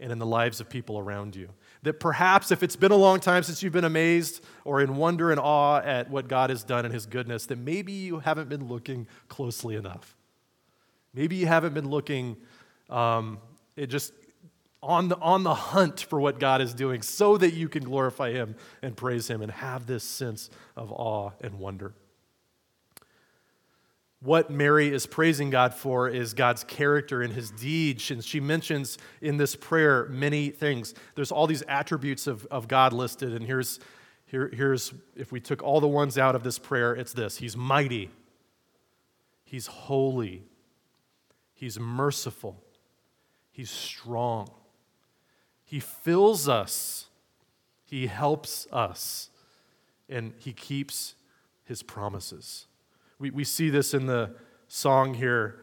and 0.00 0.10
in 0.10 0.18
the 0.18 0.26
lives 0.26 0.60
of 0.60 0.68
people 0.68 0.98
around 0.98 1.36
you. 1.36 1.48
That 1.82 1.98
perhaps 1.98 2.52
if 2.52 2.62
it's 2.62 2.76
been 2.76 2.92
a 2.92 2.96
long 2.96 3.18
time 3.18 3.42
since 3.42 3.62
you've 3.62 3.72
been 3.72 3.84
amazed 3.84 4.44
or 4.64 4.80
in 4.80 4.96
wonder 4.96 5.30
and 5.32 5.40
awe 5.40 5.78
at 5.78 6.10
what 6.10 6.28
God 6.28 6.50
has 6.50 6.62
done 6.62 6.84
and 6.84 6.94
His 6.94 7.06
goodness, 7.06 7.46
that 7.46 7.58
maybe 7.58 7.92
you 7.92 8.20
haven't 8.20 8.48
been 8.48 8.68
looking 8.68 9.08
closely 9.28 9.74
enough. 9.74 10.16
Maybe 11.12 11.36
you 11.36 11.46
haven't 11.46 11.74
been 11.74 11.90
looking 11.90 12.36
um, 12.88 13.38
it 13.76 13.86
just 13.86 14.12
on 14.82 15.08
the, 15.08 15.16
on 15.18 15.44
the 15.44 15.54
hunt 15.54 16.00
for 16.00 16.20
what 16.20 16.38
God 16.38 16.60
is 16.60 16.74
doing 16.74 17.02
so 17.02 17.36
that 17.36 17.54
you 17.54 17.68
can 17.68 17.84
glorify 17.84 18.32
Him 18.32 18.56
and 18.82 18.96
praise 18.96 19.28
Him 19.28 19.40
and 19.40 19.50
have 19.50 19.86
this 19.86 20.04
sense 20.04 20.50
of 20.76 20.92
awe 20.92 21.30
and 21.40 21.58
wonder. 21.58 21.94
What 24.22 24.50
Mary 24.50 24.94
is 24.94 25.04
praising 25.04 25.50
God 25.50 25.74
for 25.74 26.08
is 26.08 26.32
God's 26.32 26.62
character 26.62 27.22
and 27.22 27.32
his 27.32 27.50
deeds. 27.50 28.10
And 28.12 28.24
she 28.24 28.38
mentions 28.38 28.96
in 29.20 29.36
this 29.36 29.56
prayer 29.56 30.06
many 30.10 30.50
things. 30.50 30.94
There's 31.16 31.32
all 31.32 31.48
these 31.48 31.64
attributes 31.66 32.28
of, 32.28 32.46
of 32.46 32.68
God 32.68 32.92
listed. 32.92 33.34
And 33.34 33.44
here's, 33.44 33.80
here, 34.26 34.48
here's, 34.54 34.94
if 35.16 35.32
we 35.32 35.40
took 35.40 35.60
all 35.62 35.80
the 35.80 35.88
ones 35.88 36.18
out 36.18 36.36
of 36.36 36.44
this 36.44 36.58
prayer, 36.58 36.94
it's 36.94 37.12
this 37.12 37.38
He's 37.38 37.56
mighty, 37.56 38.10
He's 39.44 39.66
holy, 39.66 40.44
He's 41.52 41.80
merciful, 41.80 42.62
He's 43.50 43.70
strong, 43.70 44.48
He 45.64 45.80
fills 45.80 46.48
us, 46.48 47.08
He 47.84 48.06
helps 48.06 48.68
us, 48.72 49.30
and 50.08 50.32
He 50.38 50.52
keeps 50.52 51.16
His 51.64 51.82
promises. 51.82 52.66
We, 53.22 53.30
we 53.30 53.44
see 53.44 53.70
this 53.70 53.94
in 53.94 54.06
the 54.06 54.34
song 54.66 55.14
here, 55.14 55.60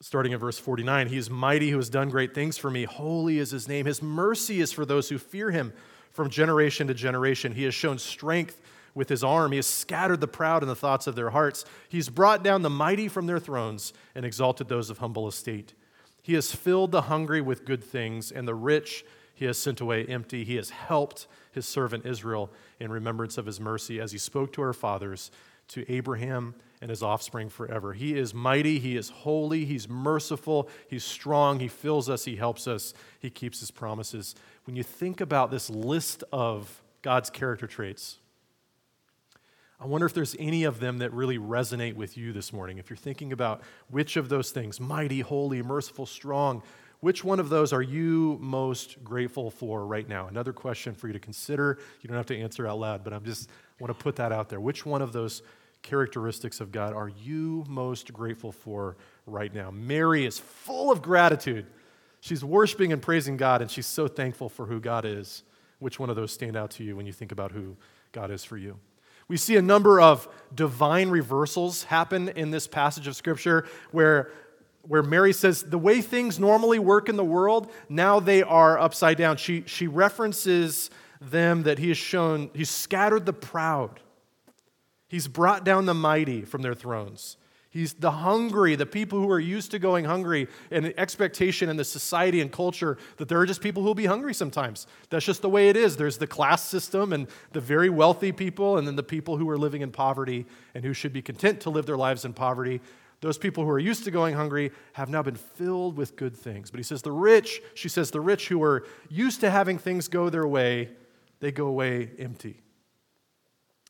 starting 0.00 0.32
at 0.32 0.40
verse 0.40 0.58
49. 0.58 1.08
He 1.08 1.18
is 1.18 1.28
mighty 1.28 1.68
who 1.68 1.76
has 1.76 1.90
done 1.90 2.08
great 2.08 2.34
things 2.34 2.56
for 2.56 2.70
me. 2.70 2.84
Holy 2.84 3.38
is 3.38 3.50
his 3.50 3.68
name. 3.68 3.84
His 3.84 4.00
mercy 4.00 4.62
is 4.62 4.72
for 4.72 4.86
those 4.86 5.10
who 5.10 5.18
fear 5.18 5.50
him 5.50 5.74
from 6.10 6.30
generation 6.30 6.86
to 6.86 6.94
generation. 6.94 7.52
He 7.52 7.64
has 7.64 7.74
shown 7.74 7.98
strength 7.98 8.58
with 8.94 9.10
his 9.10 9.22
arm. 9.22 9.52
He 9.52 9.58
has 9.58 9.66
scattered 9.66 10.22
the 10.22 10.26
proud 10.26 10.62
in 10.62 10.68
the 10.70 10.74
thoughts 10.74 11.06
of 11.06 11.14
their 11.14 11.28
hearts. 11.28 11.66
He's 11.90 12.08
brought 12.08 12.42
down 12.42 12.62
the 12.62 12.70
mighty 12.70 13.06
from 13.06 13.26
their 13.26 13.38
thrones 13.38 13.92
and 14.14 14.24
exalted 14.24 14.68
those 14.68 14.88
of 14.88 14.96
humble 14.96 15.28
estate. 15.28 15.74
He 16.22 16.32
has 16.32 16.54
filled 16.54 16.92
the 16.92 17.02
hungry 17.02 17.42
with 17.42 17.66
good 17.66 17.84
things, 17.84 18.32
and 18.32 18.48
the 18.48 18.54
rich 18.54 19.04
he 19.34 19.44
has 19.44 19.58
sent 19.58 19.82
away 19.82 20.06
empty. 20.06 20.42
He 20.44 20.56
has 20.56 20.70
helped 20.70 21.26
his 21.50 21.68
servant 21.68 22.06
Israel 22.06 22.50
in 22.80 22.90
remembrance 22.90 23.36
of 23.36 23.44
his 23.44 23.60
mercy 23.60 24.00
as 24.00 24.12
he 24.12 24.18
spoke 24.18 24.54
to 24.54 24.62
our 24.62 24.72
fathers 24.72 25.30
to 25.68 25.90
Abraham 25.90 26.54
and 26.80 26.90
his 26.90 27.02
offspring 27.02 27.48
forever. 27.48 27.92
He 27.92 28.18
is 28.18 28.34
mighty, 28.34 28.78
he 28.78 28.96
is 28.96 29.08
holy, 29.08 29.64
he's 29.64 29.88
merciful, 29.88 30.68
he's 30.88 31.04
strong, 31.04 31.60
he 31.60 31.68
fills 31.68 32.10
us, 32.10 32.24
he 32.24 32.36
helps 32.36 32.66
us, 32.66 32.92
he 33.20 33.30
keeps 33.30 33.60
his 33.60 33.70
promises. 33.70 34.34
When 34.64 34.74
you 34.74 34.82
think 34.82 35.20
about 35.20 35.50
this 35.50 35.70
list 35.70 36.24
of 36.32 36.82
God's 37.02 37.30
character 37.30 37.66
traits, 37.66 38.18
I 39.78 39.86
wonder 39.86 40.06
if 40.06 40.14
there's 40.14 40.36
any 40.38 40.62
of 40.62 40.78
them 40.78 40.98
that 40.98 41.12
really 41.12 41.38
resonate 41.38 41.96
with 41.96 42.16
you 42.16 42.32
this 42.32 42.52
morning. 42.52 42.78
If 42.78 42.88
you're 42.88 42.96
thinking 42.96 43.32
about 43.32 43.62
which 43.88 44.16
of 44.16 44.28
those 44.28 44.52
things, 44.52 44.78
mighty, 44.78 45.20
holy, 45.20 45.60
merciful, 45.60 46.06
strong, 46.06 46.62
which 47.02 47.24
one 47.24 47.40
of 47.40 47.48
those 47.48 47.72
are 47.72 47.82
you 47.82 48.38
most 48.40 49.02
grateful 49.02 49.50
for 49.50 49.84
right 49.84 50.08
now? 50.08 50.28
Another 50.28 50.52
question 50.52 50.94
for 50.94 51.08
you 51.08 51.12
to 51.12 51.18
consider. 51.18 51.78
You 52.00 52.06
don't 52.06 52.16
have 52.16 52.26
to 52.26 52.38
answer 52.38 52.64
out 52.64 52.78
loud, 52.78 53.02
but 53.02 53.12
I'm 53.12 53.24
just 53.24 53.50
want 53.80 53.90
to 53.90 54.00
put 54.00 54.14
that 54.16 54.30
out 54.30 54.48
there. 54.48 54.60
Which 54.60 54.86
one 54.86 55.02
of 55.02 55.12
those 55.12 55.42
characteristics 55.82 56.60
of 56.60 56.70
God 56.70 56.92
are 56.92 57.08
you 57.08 57.64
most 57.68 58.12
grateful 58.12 58.52
for 58.52 58.96
right 59.26 59.52
now? 59.52 59.72
Mary 59.72 60.24
is 60.24 60.38
full 60.38 60.92
of 60.92 61.02
gratitude. 61.02 61.66
She's 62.20 62.44
worshiping 62.44 62.92
and 62.92 63.02
praising 63.02 63.36
God, 63.36 63.62
and 63.62 63.70
she's 63.70 63.86
so 63.86 64.06
thankful 64.06 64.48
for 64.48 64.66
who 64.66 64.78
God 64.78 65.04
is. 65.04 65.42
Which 65.80 65.98
one 65.98 66.08
of 66.08 66.14
those 66.14 66.30
stand 66.30 66.56
out 66.56 66.70
to 66.72 66.84
you 66.84 66.94
when 66.94 67.06
you 67.06 67.12
think 67.12 67.32
about 67.32 67.50
who 67.50 67.76
God 68.12 68.30
is 68.30 68.44
for 68.44 68.56
you? 68.56 68.78
We 69.26 69.36
see 69.36 69.56
a 69.56 69.62
number 69.62 70.00
of 70.00 70.28
divine 70.54 71.10
reversals 71.10 71.82
happen 71.82 72.28
in 72.28 72.52
this 72.52 72.68
passage 72.68 73.08
of 73.08 73.16
Scripture 73.16 73.66
where, 73.90 74.30
where 74.82 75.02
Mary 75.02 75.32
says, 75.32 75.62
The 75.62 75.78
way 75.78 76.00
things 76.00 76.38
normally 76.38 76.78
work 76.78 77.08
in 77.08 77.16
the 77.16 77.24
world, 77.24 77.70
now 77.88 78.20
they 78.20 78.42
are 78.42 78.78
upside 78.78 79.16
down. 79.16 79.36
She, 79.36 79.64
she 79.66 79.86
references 79.86 80.90
them 81.20 81.62
that 81.64 81.78
he 81.78 81.88
has 81.88 81.98
shown, 81.98 82.50
he's 82.52 82.70
scattered 82.70 83.26
the 83.26 83.32
proud. 83.32 84.00
He's 85.08 85.28
brought 85.28 85.64
down 85.64 85.86
the 85.86 85.94
mighty 85.94 86.42
from 86.42 86.62
their 86.62 86.74
thrones. 86.74 87.36
He's 87.72 87.94
the 87.94 88.10
hungry, 88.10 88.76
the 88.76 88.84
people 88.84 89.18
who 89.18 89.30
are 89.30 89.40
used 89.40 89.70
to 89.70 89.78
going 89.78 90.04
hungry, 90.04 90.46
and 90.70 90.84
the 90.84 90.98
expectation 91.00 91.70
in 91.70 91.78
the 91.78 91.84
society 91.84 92.42
and 92.42 92.52
culture 92.52 92.98
that 93.16 93.28
there 93.28 93.38
are 93.38 93.46
just 93.46 93.62
people 93.62 93.82
who 93.82 93.86
will 93.86 93.94
be 93.94 94.04
hungry 94.04 94.34
sometimes. 94.34 94.86
That's 95.08 95.24
just 95.24 95.40
the 95.40 95.48
way 95.48 95.70
it 95.70 95.76
is. 95.76 95.96
There's 95.96 96.18
the 96.18 96.26
class 96.26 96.62
system 96.62 97.14
and 97.14 97.28
the 97.52 97.62
very 97.62 97.88
wealthy 97.88 98.30
people, 98.30 98.76
and 98.76 98.86
then 98.86 98.96
the 98.96 99.02
people 99.02 99.38
who 99.38 99.48
are 99.48 99.56
living 99.56 99.80
in 99.80 99.90
poverty 99.90 100.44
and 100.74 100.84
who 100.84 100.92
should 100.92 101.14
be 101.14 101.22
content 101.22 101.60
to 101.62 101.70
live 101.70 101.86
their 101.86 101.96
lives 101.96 102.26
in 102.26 102.34
poverty. 102.34 102.82
Those 103.22 103.38
people 103.38 103.64
who 103.64 103.70
are 103.70 103.78
used 103.78 104.02
to 104.04 104.10
going 104.10 104.34
hungry 104.34 104.72
have 104.94 105.08
now 105.08 105.22
been 105.22 105.36
filled 105.36 105.96
with 105.96 106.16
good 106.16 106.36
things. 106.36 106.72
But 106.72 106.78
he 106.78 106.84
says 106.84 107.02
the 107.02 107.12
rich, 107.12 107.62
she 107.74 107.88
says, 107.88 108.10
the 108.10 108.20
rich 108.20 108.48
who 108.48 108.60
are 108.64 108.84
used 109.08 109.40
to 109.40 109.50
having 109.50 109.78
things 109.78 110.08
go 110.08 110.28
their 110.28 110.46
way, 110.46 110.90
they 111.38 111.52
go 111.52 111.68
away 111.68 112.10
empty. 112.18 112.60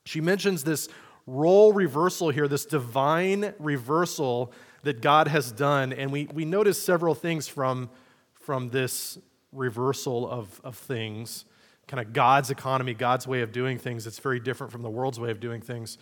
She 0.04 0.20
mentions 0.20 0.64
this 0.64 0.86
role 1.26 1.72
reversal 1.72 2.28
here, 2.28 2.46
this 2.46 2.66
divine 2.66 3.54
reversal 3.58 4.52
that 4.82 5.00
God 5.00 5.28
has 5.28 5.50
done. 5.50 5.94
And 5.94 6.12
we, 6.12 6.26
we 6.26 6.44
notice 6.44 6.82
several 6.82 7.14
things 7.14 7.48
from, 7.48 7.88
from 8.34 8.68
this 8.68 9.16
reversal 9.50 10.28
of, 10.28 10.60
of 10.62 10.76
things, 10.76 11.46
kind 11.86 12.06
of 12.06 12.12
God's 12.12 12.50
economy, 12.50 12.92
God's 12.92 13.26
way 13.26 13.40
of 13.40 13.50
doing 13.50 13.78
things. 13.78 14.06
It's 14.06 14.18
very 14.18 14.40
different 14.40 14.72
from 14.72 14.82
the 14.82 14.90
world's 14.90 15.18
way 15.18 15.30
of 15.30 15.40
doing 15.40 15.62
things. 15.62 15.96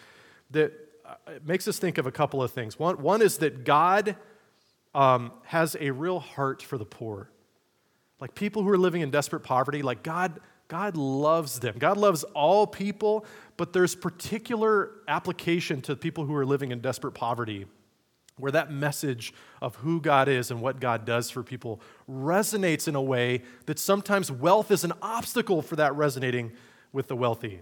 That 0.50 0.72
it 1.26 1.46
makes 1.46 1.66
us 1.68 1.78
think 1.78 1.98
of 1.98 2.06
a 2.06 2.12
couple 2.12 2.42
of 2.42 2.50
things. 2.50 2.78
One, 2.78 3.02
one 3.02 3.22
is 3.22 3.38
that 3.38 3.64
God 3.64 4.16
um, 4.94 5.32
has 5.44 5.76
a 5.80 5.90
real 5.90 6.20
heart 6.20 6.62
for 6.62 6.78
the 6.78 6.84
poor. 6.84 7.30
Like 8.20 8.34
people 8.34 8.62
who 8.62 8.70
are 8.70 8.78
living 8.78 9.02
in 9.02 9.10
desperate 9.10 9.40
poverty, 9.40 9.82
like 9.82 10.02
God 10.02 10.40
God 10.70 10.96
loves 10.96 11.58
them. 11.58 11.74
God 11.78 11.96
loves 11.96 12.22
all 12.22 12.64
people, 12.64 13.26
but 13.56 13.72
there's 13.72 13.96
particular 13.96 14.92
application 15.08 15.82
to 15.82 15.96
people 15.96 16.24
who 16.24 16.34
are 16.36 16.46
living 16.46 16.70
in 16.70 16.78
desperate 16.78 17.12
poverty 17.12 17.66
where 18.36 18.52
that 18.52 18.70
message 18.70 19.34
of 19.60 19.74
who 19.76 20.00
God 20.00 20.28
is 20.28 20.50
and 20.50 20.62
what 20.62 20.80
God 20.80 21.04
does 21.04 21.28
for 21.28 21.42
people 21.42 21.80
resonates 22.08 22.86
in 22.86 22.94
a 22.94 23.02
way 23.02 23.42
that 23.66 23.80
sometimes 23.80 24.30
wealth 24.30 24.70
is 24.70 24.84
an 24.84 24.92
obstacle 25.02 25.60
for 25.60 25.74
that 25.76 25.94
resonating 25.96 26.52
with 26.92 27.08
the 27.08 27.16
wealthy. 27.16 27.60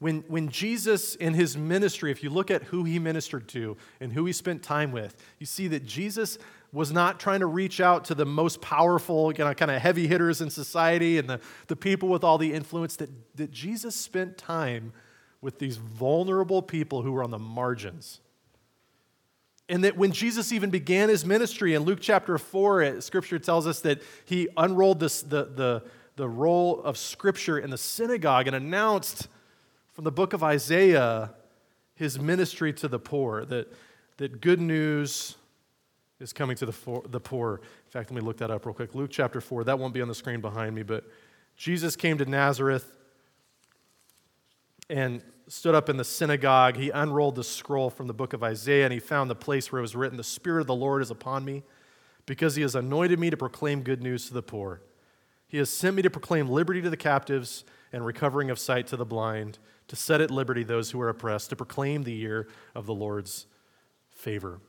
When, 0.00 0.24
when 0.28 0.48
Jesus 0.48 1.14
in 1.14 1.34
his 1.34 1.58
ministry, 1.58 2.10
if 2.10 2.22
you 2.22 2.30
look 2.30 2.50
at 2.50 2.64
who 2.64 2.84
he 2.84 2.98
ministered 2.98 3.46
to 3.48 3.76
and 4.00 4.12
who 4.12 4.24
he 4.24 4.32
spent 4.32 4.62
time 4.62 4.92
with, 4.92 5.14
you 5.38 5.44
see 5.44 5.68
that 5.68 5.84
Jesus 5.84 6.38
was 6.72 6.90
not 6.90 7.20
trying 7.20 7.40
to 7.40 7.46
reach 7.46 7.80
out 7.80 8.06
to 8.06 8.14
the 8.14 8.24
most 8.24 8.62
powerful, 8.62 9.30
you 9.30 9.44
know, 9.44 9.52
kind 9.52 9.70
of 9.70 9.82
heavy 9.82 10.06
hitters 10.06 10.40
in 10.40 10.48
society 10.48 11.18
and 11.18 11.28
the, 11.28 11.40
the 11.66 11.76
people 11.76 12.08
with 12.08 12.24
all 12.24 12.38
the 12.38 12.54
influence, 12.54 12.96
that, 12.96 13.10
that 13.36 13.50
Jesus 13.50 13.94
spent 13.94 14.38
time 14.38 14.94
with 15.42 15.58
these 15.58 15.76
vulnerable 15.76 16.62
people 16.62 17.02
who 17.02 17.12
were 17.12 17.22
on 17.22 17.30
the 17.30 17.38
margins. 17.38 18.20
And 19.68 19.84
that 19.84 19.98
when 19.98 20.12
Jesus 20.12 20.50
even 20.50 20.70
began 20.70 21.10
his 21.10 21.26
ministry 21.26 21.74
in 21.74 21.82
Luke 21.82 21.98
chapter 22.00 22.38
4, 22.38 23.02
scripture 23.02 23.38
tells 23.38 23.66
us 23.66 23.80
that 23.80 24.00
he 24.24 24.48
unrolled 24.56 24.98
this, 24.98 25.20
the, 25.20 25.44
the, 25.44 25.82
the 26.16 26.28
roll 26.28 26.82
of 26.82 26.96
scripture 26.96 27.58
in 27.58 27.68
the 27.68 27.78
synagogue 27.78 28.46
and 28.46 28.56
announced 28.56 29.28
from 29.92 30.04
the 30.04 30.12
book 30.12 30.32
of 30.32 30.42
Isaiah 30.42 31.30
his 31.94 32.18
ministry 32.18 32.72
to 32.72 32.88
the 32.88 32.98
poor, 32.98 33.44
that, 33.44 33.70
that 34.16 34.40
good 34.40 34.58
news 34.58 35.36
is 36.18 36.32
coming 36.32 36.56
to 36.56 36.66
the, 36.66 36.72
for, 36.72 37.02
the 37.06 37.20
poor. 37.20 37.56
In 37.56 37.90
fact, 37.90 38.10
let 38.10 38.16
me 38.16 38.26
look 38.26 38.38
that 38.38 38.50
up 38.50 38.64
real 38.64 38.74
quick. 38.74 38.94
Luke 38.94 39.10
chapter 39.10 39.40
4, 39.40 39.64
that 39.64 39.78
won't 39.78 39.92
be 39.92 40.00
on 40.00 40.08
the 40.08 40.14
screen 40.14 40.40
behind 40.40 40.74
me, 40.74 40.82
but 40.82 41.04
Jesus 41.56 41.96
came 41.96 42.16
to 42.16 42.24
Nazareth 42.24 42.90
and 44.88 45.20
stood 45.46 45.74
up 45.74 45.90
in 45.90 45.98
the 45.98 46.04
synagogue. 46.04 46.76
He 46.76 46.88
unrolled 46.88 47.34
the 47.34 47.44
scroll 47.44 47.90
from 47.90 48.06
the 48.06 48.14
book 48.14 48.32
of 48.32 48.42
Isaiah 48.42 48.84
and 48.84 48.94
he 48.94 48.98
found 48.98 49.28
the 49.28 49.34
place 49.34 49.70
where 49.70 49.80
it 49.80 49.82
was 49.82 49.94
written, 49.94 50.16
The 50.16 50.24
Spirit 50.24 50.62
of 50.62 50.66
the 50.68 50.74
Lord 50.74 51.02
is 51.02 51.10
upon 51.10 51.44
me 51.44 51.64
because 52.24 52.56
he 52.56 52.62
has 52.62 52.74
anointed 52.74 53.18
me 53.18 53.28
to 53.28 53.36
proclaim 53.36 53.82
good 53.82 54.02
news 54.02 54.26
to 54.28 54.34
the 54.34 54.42
poor. 54.42 54.80
He 55.48 55.58
has 55.58 55.68
sent 55.68 55.96
me 55.96 56.02
to 56.02 56.10
proclaim 56.10 56.48
liberty 56.48 56.80
to 56.80 56.88
the 56.88 56.96
captives 56.96 57.64
and 57.92 58.06
recovering 58.06 58.50
of 58.50 58.58
sight 58.58 58.86
to 58.86 58.96
the 58.96 59.04
blind, 59.04 59.58
to 59.90 59.96
set 59.96 60.20
at 60.20 60.30
liberty 60.30 60.62
those 60.62 60.92
who 60.92 61.00
are 61.00 61.08
oppressed, 61.08 61.50
to 61.50 61.56
proclaim 61.56 62.04
the 62.04 62.12
year 62.12 62.46
of 62.76 62.86
the 62.86 62.94
Lord's 62.94 63.46
favor. 64.12 64.60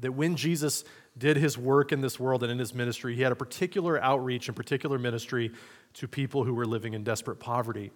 That 0.00 0.14
when 0.14 0.34
Jesus 0.34 0.82
did 1.16 1.36
his 1.36 1.56
work 1.56 1.92
in 1.92 2.00
this 2.00 2.18
world 2.18 2.42
and 2.42 2.50
in 2.50 2.58
his 2.58 2.74
ministry, 2.74 3.14
he 3.14 3.22
had 3.22 3.30
a 3.30 3.36
particular 3.36 4.02
outreach 4.02 4.48
and 4.48 4.56
particular 4.56 4.98
ministry 4.98 5.52
to 5.94 6.08
people 6.08 6.42
who 6.42 6.54
were 6.54 6.66
living 6.66 6.92
in 6.92 7.04
desperate 7.04 7.38
poverty. 7.38 7.92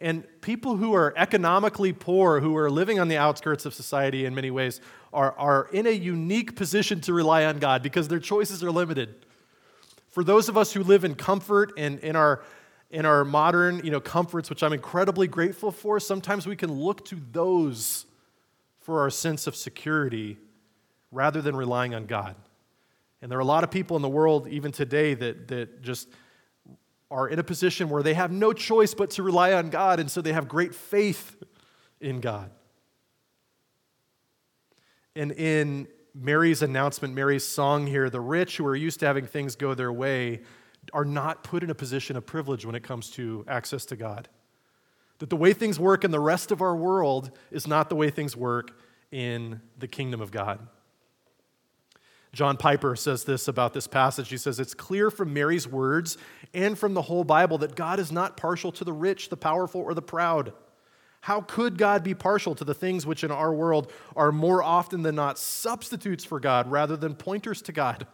And 0.00 0.24
people 0.40 0.76
who 0.76 0.94
are 0.94 1.12
economically 1.14 1.92
poor, 1.92 2.40
who 2.40 2.56
are 2.56 2.70
living 2.70 2.98
on 2.98 3.08
the 3.08 3.18
outskirts 3.18 3.66
of 3.66 3.74
society 3.74 4.24
in 4.24 4.34
many 4.34 4.50
ways, 4.50 4.80
are, 5.12 5.32
are 5.32 5.68
in 5.74 5.86
a 5.86 5.90
unique 5.90 6.56
position 6.56 7.02
to 7.02 7.12
rely 7.12 7.44
on 7.44 7.58
God 7.58 7.82
because 7.82 8.08
their 8.08 8.18
choices 8.18 8.64
are 8.64 8.70
limited. 8.70 9.26
For 10.08 10.24
those 10.24 10.48
of 10.48 10.56
us 10.56 10.72
who 10.72 10.82
live 10.82 11.04
in 11.04 11.14
comfort 11.16 11.74
and 11.76 11.98
in 11.98 12.16
our, 12.16 12.42
in 12.94 13.04
our 13.04 13.24
modern 13.24 13.84
you 13.84 13.90
know, 13.90 13.98
comforts, 13.98 14.48
which 14.48 14.62
I'm 14.62 14.72
incredibly 14.72 15.26
grateful 15.26 15.72
for, 15.72 15.98
sometimes 15.98 16.46
we 16.46 16.54
can 16.54 16.70
look 16.72 17.04
to 17.06 17.20
those 17.32 18.06
for 18.78 19.00
our 19.00 19.10
sense 19.10 19.48
of 19.48 19.56
security 19.56 20.38
rather 21.10 21.42
than 21.42 21.56
relying 21.56 21.92
on 21.92 22.06
God. 22.06 22.36
And 23.20 23.28
there 23.28 23.36
are 23.36 23.42
a 23.42 23.46
lot 23.46 23.64
of 23.64 23.72
people 23.72 23.96
in 23.96 24.02
the 24.02 24.08
world, 24.08 24.46
even 24.46 24.70
today, 24.70 25.14
that, 25.14 25.48
that 25.48 25.82
just 25.82 26.08
are 27.10 27.26
in 27.26 27.40
a 27.40 27.42
position 27.42 27.88
where 27.88 28.04
they 28.04 28.14
have 28.14 28.30
no 28.30 28.52
choice 28.52 28.94
but 28.94 29.10
to 29.10 29.24
rely 29.24 29.54
on 29.54 29.70
God, 29.70 29.98
and 29.98 30.08
so 30.08 30.20
they 30.20 30.32
have 30.32 30.46
great 30.46 30.72
faith 30.72 31.42
in 32.00 32.20
God. 32.20 32.48
And 35.16 35.32
in 35.32 35.88
Mary's 36.14 36.62
announcement, 36.62 37.12
Mary's 37.12 37.44
song 37.44 37.88
here, 37.88 38.08
the 38.08 38.20
rich 38.20 38.56
who 38.56 38.66
are 38.66 38.76
used 38.76 39.00
to 39.00 39.06
having 39.06 39.26
things 39.26 39.56
go 39.56 39.74
their 39.74 39.92
way 39.92 40.42
are 40.92 41.04
not 41.04 41.44
put 41.44 41.62
in 41.62 41.70
a 41.70 41.74
position 41.74 42.16
of 42.16 42.26
privilege 42.26 42.64
when 42.64 42.74
it 42.74 42.82
comes 42.82 43.10
to 43.10 43.44
access 43.48 43.84
to 43.86 43.96
God. 43.96 44.28
That 45.18 45.30
the 45.30 45.36
way 45.36 45.52
things 45.52 45.78
work 45.78 46.04
in 46.04 46.10
the 46.10 46.20
rest 46.20 46.50
of 46.50 46.60
our 46.60 46.76
world 46.76 47.30
is 47.50 47.66
not 47.66 47.88
the 47.88 47.96
way 47.96 48.10
things 48.10 48.36
work 48.36 48.72
in 49.10 49.60
the 49.78 49.88
kingdom 49.88 50.20
of 50.20 50.30
God. 50.30 50.66
John 52.32 52.56
Piper 52.56 52.96
says 52.96 53.24
this 53.24 53.46
about 53.46 53.74
this 53.74 53.86
passage. 53.86 54.28
He 54.28 54.36
says, 54.36 54.58
It's 54.58 54.74
clear 54.74 55.10
from 55.10 55.32
Mary's 55.32 55.68
words 55.68 56.18
and 56.52 56.76
from 56.76 56.94
the 56.94 57.02
whole 57.02 57.22
Bible 57.22 57.58
that 57.58 57.76
God 57.76 58.00
is 58.00 58.10
not 58.10 58.36
partial 58.36 58.72
to 58.72 58.84
the 58.84 58.92
rich, 58.92 59.28
the 59.28 59.36
powerful, 59.36 59.80
or 59.80 59.94
the 59.94 60.02
proud. 60.02 60.52
How 61.20 61.40
could 61.40 61.78
God 61.78 62.02
be 62.02 62.12
partial 62.12 62.54
to 62.56 62.64
the 62.64 62.74
things 62.74 63.06
which 63.06 63.24
in 63.24 63.30
our 63.30 63.54
world 63.54 63.90
are 64.16 64.32
more 64.32 64.62
often 64.62 65.02
than 65.02 65.14
not 65.14 65.38
substitutes 65.38 66.24
for 66.24 66.40
God 66.40 66.70
rather 66.70 66.96
than 66.96 67.14
pointers 67.14 67.62
to 67.62 67.72
God? 67.72 68.06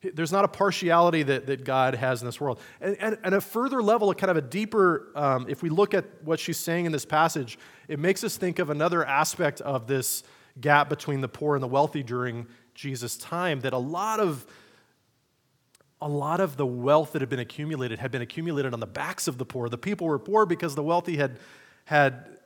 There's 0.00 0.30
not 0.30 0.44
a 0.44 0.48
partiality 0.48 1.24
that, 1.24 1.46
that 1.46 1.64
God 1.64 1.96
has 1.96 2.22
in 2.22 2.26
this 2.26 2.40
world. 2.40 2.60
And, 2.80 2.96
and, 3.00 3.18
and 3.24 3.34
a 3.34 3.40
further 3.40 3.82
level, 3.82 4.10
a 4.10 4.14
kind 4.14 4.30
of 4.30 4.36
a 4.36 4.42
deeper, 4.42 5.08
um, 5.16 5.46
if 5.48 5.60
we 5.60 5.70
look 5.70 5.92
at 5.92 6.04
what 6.22 6.38
she's 6.38 6.56
saying 6.56 6.86
in 6.86 6.92
this 6.92 7.04
passage, 7.04 7.58
it 7.88 7.98
makes 7.98 8.22
us 8.22 8.36
think 8.36 8.60
of 8.60 8.70
another 8.70 9.04
aspect 9.04 9.60
of 9.60 9.88
this 9.88 10.22
gap 10.60 10.88
between 10.88 11.20
the 11.20 11.28
poor 11.28 11.56
and 11.56 11.62
the 11.62 11.68
wealthy 11.68 12.04
during 12.04 12.46
Jesus' 12.74 13.16
time 13.16 13.60
that 13.60 13.72
a 13.72 13.78
lot 13.78 14.20
of 14.20 14.46
a 16.00 16.08
lot 16.08 16.38
of 16.38 16.56
the 16.56 16.66
wealth 16.66 17.10
that 17.10 17.22
had 17.22 17.28
been 17.28 17.40
accumulated 17.40 17.98
had 17.98 18.12
been 18.12 18.22
accumulated 18.22 18.72
on 18.72 18.78
the 18.78 18.86
backs 18.86 19.26
of 19.26 19.36
the 19.36 19.44
poor. 19.44 19.68
The 19.68 19.76
people 19.76 20.06
were 20.06 20.20
poor 20.20 20.46
because 20.46 20.76
the 20.76 20.82
wealthy 20.82 21.16
had 21.16 21.40
had 21.86 22.37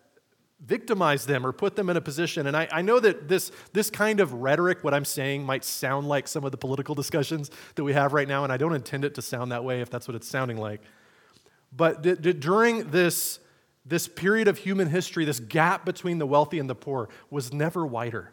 victimized 0.65 1.27
them 1.27 1.45
or 1.45 1.53
put 1.53 1.75
them 1.75 1.91
in 1.91 1.97
a 1.97 2.01
position. 2.01 2.47
And 2.47 2.57
I, 2.57 2.69
I, 2.71 2.83
know 2.83 3.01
that 3.01 3.29
this, 3.29 3.51
this 3.73 3.91
kind 3.91 4.21
of 4.21 4.33
rhetoric, 4.33 4.85
what 4.85 4.95
I'm 4.95 5.05
saying, 5.05 5.45
might 5.45 5.65
sound 5.65 6.09
like 6.09 6.29
some 6.29 6.45
of 6.45 6.53
the 6.53 6.57
political 6.57 6.95
discussions 6.95 7.51
that 7.75 7.83
we 7.83 7.93
have 7.93 8.13
right 8.13 8.29
now, 8.29 8.45
and 8.45 8.53
I 8.53 8.57
don't 8.57 8.75
intend 8.75 9.05
it 9.05 9.15
to 9.17 9.23
sound 9.23 9.51
that 9.51 9.65
way 9.65 9.81
if 9.81 9.91
that's 9.91 10.07
what 10.07 10.15
it's 10.15 10.29
sounding 10.29 10.59
like. 10.59 10.81
But 11.73 12.03
d- 12.03 12.15
d- 12.15 12.33
during 12.33 12.91
this, 12.91 13.41
this 13.85 14.07
period 14.07 14.47
of 14.47 14.59
human 14.59 14.89
history, 14.89 15.25
this 15.25 15.41
gap 15.41 15.85
between 15.85 16.19
the 16.19 16.27
wealthy 16.27 16.61
and 16.61 16.71
the 16.71 16.75
poor 16.77 17.09
was 17.29 17.53
never 17.53 17.85
wider. 17.85 18.33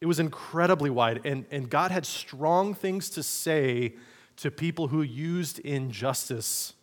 It 0.00 0.06
was 0.06 0.20
incredibly 0.20 0.90
wide, 0.90 1.20
and, 1.24 1.44
and 1.50 1.68
God 1.68 1.90
had 1.90 2.06
strong 2.06 2.72
things 2.72 3.10
to 3.10 3.22
say 3.22 3.96
to 4.36 4.50
people 4.50 4.88
who 4.88 5.02
used 5.02 5.58
injustice 5.58 6.74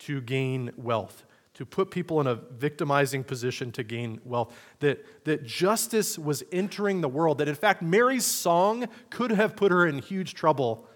to 0.00 0.20
gain 0.22 0.70
wealth, 0.76 1.24
to 1.58 1.66
put 1.66 1.90
people 1.90 2.20
in 2.20 2.28
a 2.28 2.36
victimizing 2.36 3.24
position 3.24 3.72
to 3.72 3.82
gain 3.82 4.20
wealth. 4.24 4.54
That, 4.78 5.04
that 5.24 5.44
justice 5.44 6.16
was 6.16 6.44
entering 6.52 7.00
the 7.00 7.08
world, 7.08 7.38
that 7.38 7.48
in 7.48 7.56
fact, 7.56 7.82
Mary's 7.82 8.24
song 8.24 8.86
could 9.10 9.32
have 9.32 9.56
put 9.56 9.72
her 9.72 9.84
in 9.84 9.98
huge 9.98 10.34
trouble 10.34 10.86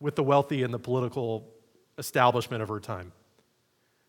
with 0.00 0.16
the 0.16 0.22
wealthy 0.22 0.62
and 0.62 0.72
the 0.72 0.78
political 0.78 1.52
establishment 1.98 2.62
of 2.62 2.70
her 2.70 2.80
time. 2.80 3.12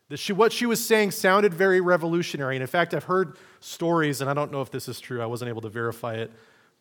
That 0.08 0.20
she, 0.20 0.32
what 0.32 0.54
she 0.54 0.66
was 0.66 0.84
saying 0.86 1.12
sounded 1.12 1.54
very 1.54 1.82
revolutionary. 1.82 2.56
And 2.56 2.62
in 2.62 2.68
fact, 2.68 2.94
I've 2.94 3.04
heard 3.04 3.36
stories, 3.60 4.22
and 4.22 4.30
I 4.30 4.34
don't 4.34 4.54
know 4.54 4.62
if 4.62 4.72
this 4.72 4.88
is 4.88 5.02
true, 5.02 5.22
I 5.22 5.26
wasn't 5.26 5.50
able 5.50 5.64
to 5.64 5.70
verify 5.70 6.16
it, 6.16 6.32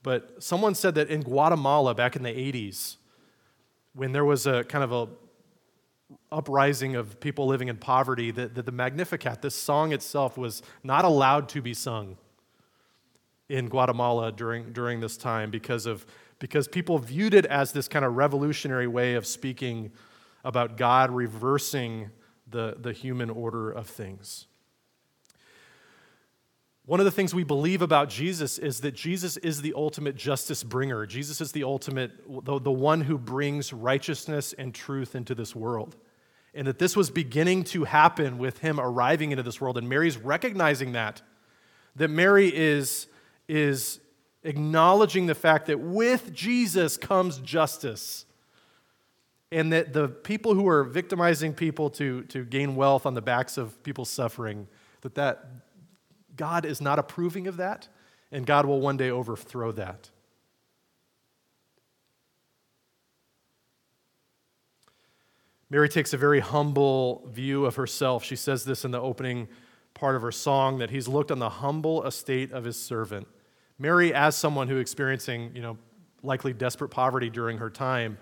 but 0.05 0.40
someone 0.40 0.77
said 0.77 0.94
that 0.94 1.09
in 1.11 1.22
Guatemala 1.22 1.92
back 1.92 2.14
in 2.14 2.22
the 2.22 2.31
80s, 2.31 2.99
when 3.94 4.12
there 4.12 4.25
was 4.25 4.46
a 4.46 4.62
kind 4.62 4.85
of 4.85 4.92
a 4.92 5.09
uprising 6.31 6.97
of 6.97 7.19
people 7.21 7.47
living 7.47 7.69
in 7.69 7.77
poverty, 7.77 8.31
that, 8.31 8.55
that 8.55 8.66
the 8.66 8.73
Magnificat, 8.73 9.42
this 9.42 9.55
song 9.55 9.92
itself, 9.92 10.38
was 10.38 10.62
not 10.83 11.05
allowed 11.05 11.49
to 11.51 11.62
be 11.62 11.75
sung 11.75 12.16
in 13.49 13.69
Guatemala 13.69 14.33
during, 14.33 14.73
during 14.73 15.01
this 15.01 15.16
time 15.16 15.51
because, 15.51 15.87
of, 15.87 16.07
because 16.38 16.69
people 16.69 16.99
viewed 16.99 17.35
it 17.35 17.47
as 17.47 17.73
this 17.73 17.88
kind 17.88 18.05
of 18.05 18.16
revolutionary 18.16 18.87
way 18.87 19.14
of 19.14 19.27
speaking 19.27 19.92
about 20.45 20.77
God 20.77 21.11
reversing 21.11 22.11
the, 22.49 22.77
the 22.79 22.92
human 22.92 23.31
order 23.31 23.71
of 23.71 23.88
things. 23.88 24.47
One 26.87 27.01
of 27.01 27.05
the 27.05 27.11
things 27.11 27.35
we 27.35 27.42
believe 27.42 27.83
about 27.83 28.09
Jesus 28.09 28.59
is 28.59 28.81
that 28.81 28.92
Jesus 28.92 29.37
is 29.38 29.61
the 29.61 29.75
ultimate 29.77 30.14
justice 30.14 30.62
bringer. 30.62 31.05
Jesus 31.05 31.40
is 31.40 31.51
the 31.51 31.64
ultimate, 31.64 32.12
the, 32.44 32.61
the 32.61 32.70
one 32.70 33.01
who 33.01 33.18
brings 33.18 33.72
righteousness 33.72 34.53
and 34.53 34.72
truth 34.72 35.16
into 35.16 35.35
this 35.35 35.55
world. 35.55 35.96
And 36.55 36.68
that 36.68 36.79
this 36.79 36.96
was 36.96 37.11
beginning 37.11 37.64
to 37.64 37.85
happen 37.85 38.38
with 38.38 38.59
him 38.59 38.79
arriving 38.79 39.33
into 39.33 39.42
this 39.42 39.61
world. 39.61 39.77
And 39.77 39.88
Mary's 39.88 40.16
recognizing 40.16 40.92
that. 40.92 41.22
That 41.96 42.09
Mary 42.09 42.55
is, 42.55 43.09
is 43.49 43.99
acknowledging 44.44 45.27
the 45.27 45.35
fact 45.35 45.66
that 45.66 45.81
with 45.81 46.33
Jesus 46.33 46.96
comes 46.96 47.38
justice 47.38 48.27
and 49.51 49.72
that 49.72 49.92
the 49.92 50.07
people 50.07 50.55
who 50.55 50.68
are 50.68 50.85
victimizing 50.85 51.53
people 51.53 51.90
to, 51.90 52.22
to 52.25 52.44
gain 52.44 52.77
wealth 52.77 53.07
on 53.07 53.14
the 53.14 53.22
backs 53.22 53.59
of 53.59 53.83
people 53.83 54.05
suffering, 54.05 54.68
that, 55.03 55.14
that 55.16 55.49
God 56.37 56.64
is 56.64 56.81
not 56.81 56.99
approving 56.99 57.46
of 57.46 57.57
that, 57.57 57.88
and 58.31 58.46
God 58.46 58.66
will 58.66 58.81
one 58.81 58.96
day 58.96 59.11
overthrow 59.11 59.72
that. 59.72 60.11
Mary 65.68 65.88
takes 65.88 66.12
a 66.12 66.16
very 66.16 66.40
humble 66.40 67.29
view 67.33 67.66
of 67.66 67.75
herself. 67.75 68.22
She 68.22 68.37
says 68.37 68.64
this 68.64 68.85
in 68.85 68.92
the 68.92 69.01
opening 69.01 69.49
part 69.94 70.14
of 70.14 70.22
her 70.22 70.31
song 70.31 70.79
that 70.79 70.90
he's 70.90 71.09
looked 71.09 71.31
on 71.33 71.38
the 71.38 71.49
humble 71.49 72.05
estate 72.05 72.53
of 72.53 72.64
his 72.64 72.81
servant. 72.81 73.27
Mary, 73.79 74.14
as 74.14 74.37
someone 74.37 74.68
who 74.68 74.77
experiencing, 74.77 75.51
you 75.55 75.62
know, 75.62 75.77
likely 76.22 76.53
desperate 76.53 76.90
poverty 76.90 77.31
during 77.31 77.59
her 77.59 77.70
time, 77.70 78.16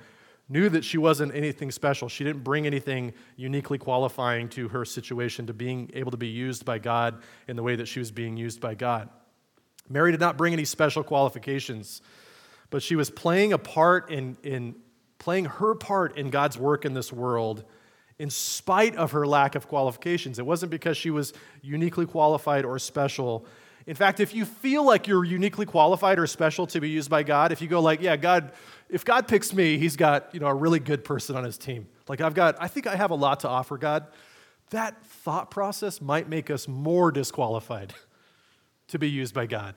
knew 0.49 0.69
that 0.69 0.85
she 0.85 0.99
wasn't 0.99 1.35
anything 1.35 1.71
special. 1.71 2.09
She 2.09 2.25
didn't 2.25 2.45
bring 2.45 2.67
anything 2.67 3.15
uniquely 3.37 3.79
qualifying 3.79 4.49
to 4.51 4.69
her 4.69 4.85
situation 4.85 5.47
to 5.47 5.55
being 5.55 5.91
able 5.95 6.11
to 6.11 6.17
be 6.17 6.29
used 6.29 6.65
by 6.65 6.79
God 6.79 7.23
in 7.49 7.57
the 7.57 7.63
way 7.63 7.77
that 7.77 7.87
she 7.87 7.99
was 7.99 8.11
being 8.11 8.37
used 8.37 8.61
by 8.61 8.75
God. 8.75 9.09
Mary 9.89 10.11
did 10.11 10.21
not 10.21 10.37
bring 10.37 10.53
any 10.53 10.65
special 10.65 11.03
qualifications, 11.03 12.03
but 12.71 12.83
she 12.83 12.97
was 12.97 13.11
playing 13.11 13.53
a 13.53 13.59
part 13.59 14.11
in, 14.11 14.37
in 14.43 14.75
playing 15.19 15.47
her 15.47 15.75
part 15.75 16.19
in 16.19 16.31
God's 16.31 16.59
work 16.59 16.85
in 16.85 16.95
this 16.95 17.13
world 17.13 17.65
in 18.19 18.31
spite 18.31 18.95
of 18.97 19.13
her 19.13 19.27
lack 19.27 19.55
of 19.55 19.69
qualifications. 19.69 20.39
It 20.39 20.47
wasn't 20.47 20.71
because 20.71 20.97
she 20.97 21.11
was 21.11 21.33
uniquely 21.63 22.07
qualified 22.07 22.65
or 22.65 22.79
special. 22.79 23.47
In 23.87 23.94
fact, 23.94 24.18
if 24.18 24.35
you 24.35 24.44
feel 24.47 24.85
like 24.85 25.07
you're 25.07 25.25
uniquely 25.25 25.66
qualified 25.66 26.18
or 26.18 26.27
special 26.27 26.66
to 26.68 26.81
be 26.81 26.88
used 26.88 27.11
by 27.11 27.23
God, 27.23 27.53
if 27.53 27.61
you 27.61 27.68
go 27.68 27.81
like, 27.81 28.01
yeah, 28.01 28.16
God, 28.16 28.53
if 28.88 29.05
God 29.05 29.29
picks 29.29 29.53
me, 29.53 29.77
he's 29.77 29.97
got, 29.97 30.31
you 30.33 30.40
know, 30.40 30.47
a 30.47 30.55
really 30.55 30.79
good 30.79 31.05
person 31.05 31.37
on 31.37 31.44
his 31.44 31.59
team. 31.59 31.87
Like 32.09 32.20
I've 32.20 32.35
got, 32.35 32.57
I 32.61 32.68
think 32.68 32.87
I 32.87 32.97
have 32.97 33.11
a 33.11 33.14
lot 33.14 33.40
to 33.40 33.49
offer 33.49 33.77
God. 33.77 34.07
That 34.70 35.05
thought 35.05 35.51
process 35.51 36.01
might 36.01 36.29
make 36.29 36.51
us 36.51 36.66
more 36.66 37.12
disqualified 37.12 37.92
to 38.88 38.99
be 38.99 39.11
used 39.11 39.35
by 39.35 39.47
God. 39.47 39.75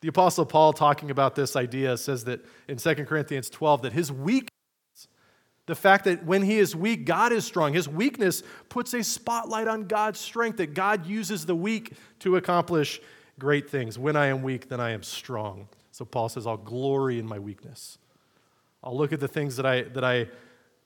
The 0.00 0.08
Apostle 0.08 0.46
Paul, 0.46 0.72
talking 0.72 1.10
about 1.10 1.34
this 1.34 1.56
idea, 1.56 1.96
says 1.96 2.24
that 2.24 2.44
in 2.68 2.76
2 2.76 2.94
Corinthians 3.04 3.50
12, 3.50 3.82
that 3.82 3.92
his 3.92 4.12
weakness, 4.12 4.50
the 5.66 5.74
fact 5.74 6.04
that 6.04 6.24
when 6.24 6.42
he 6.42 6.58
is 6.58 6.74
weak, 6.74 7.04
God 7.04 7.32
is 7.32 7.44
strong, 7.44 7.72
his 7.72 7.88
weakness 7.88 8.42
puts 8.68 8.94
a 8.94 9.02
spotlight 9.02 9.68
on 9.68 9.84
God's 9.84 10.20
strength, 10.20 10.58
that 10.58 10.72
God 10.74 11.06
uses 11.06 11.46
the 11.46 11.54
weak 11.54 11.92
to 12.20 12.36
accomplish 12.36 13.00
great 13.38 13.70
things. 13.70 13.98
When 13.98 14.16
I 14.16 14.26
am 14.26 14.42
weak, 14.42 14.68
then 14.68 14.80
I 14.80 14.90
am 14.90 15.02
strong. 15.02 15.68
So 15.92 16.04
Paul 16.04 16.28
says, 16.28 16.46
I'll 16.46 16.56
glory 16.56 17.18
in 17.18 17.26
my 17.26 17.38
weakness. 17.38 17.98
I'll 18.82 18.96
look 18.96 19.12
at 19.12 19.20
the 19.20 19.28
things 19.28 19.56
that 19.56 19.66
I, 19.66 19.82
that 19.82 20.04
I 20.04 20.28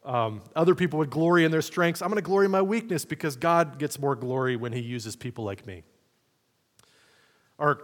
um, 0.04 0.42
other 0.56 0.74
people 0.74 0.98
would 0.98 1.10
glory 1.10 1.44
in 1.44 1.50
their 1.50 1.62
strengths. 1.62 2.02
I'm 2.02 2.08
going 2.08 2.16
to 2.16 2.22
glory 2.22 2.46
in 2.46 2.50
my 2.50 2.62
weakness 2.62 3.04
because 3.04 3.36
God 3.36 3.78
gets 3.78 3.98
more 3.98 4.16
glory 4.16 4.56
when 4.56 4.72
He 4.72 4.80
uses 4.80 5.14
people 5.14 5.44
like 5.44 5.66
me. 5.66 5.84
Our 7.58 7.80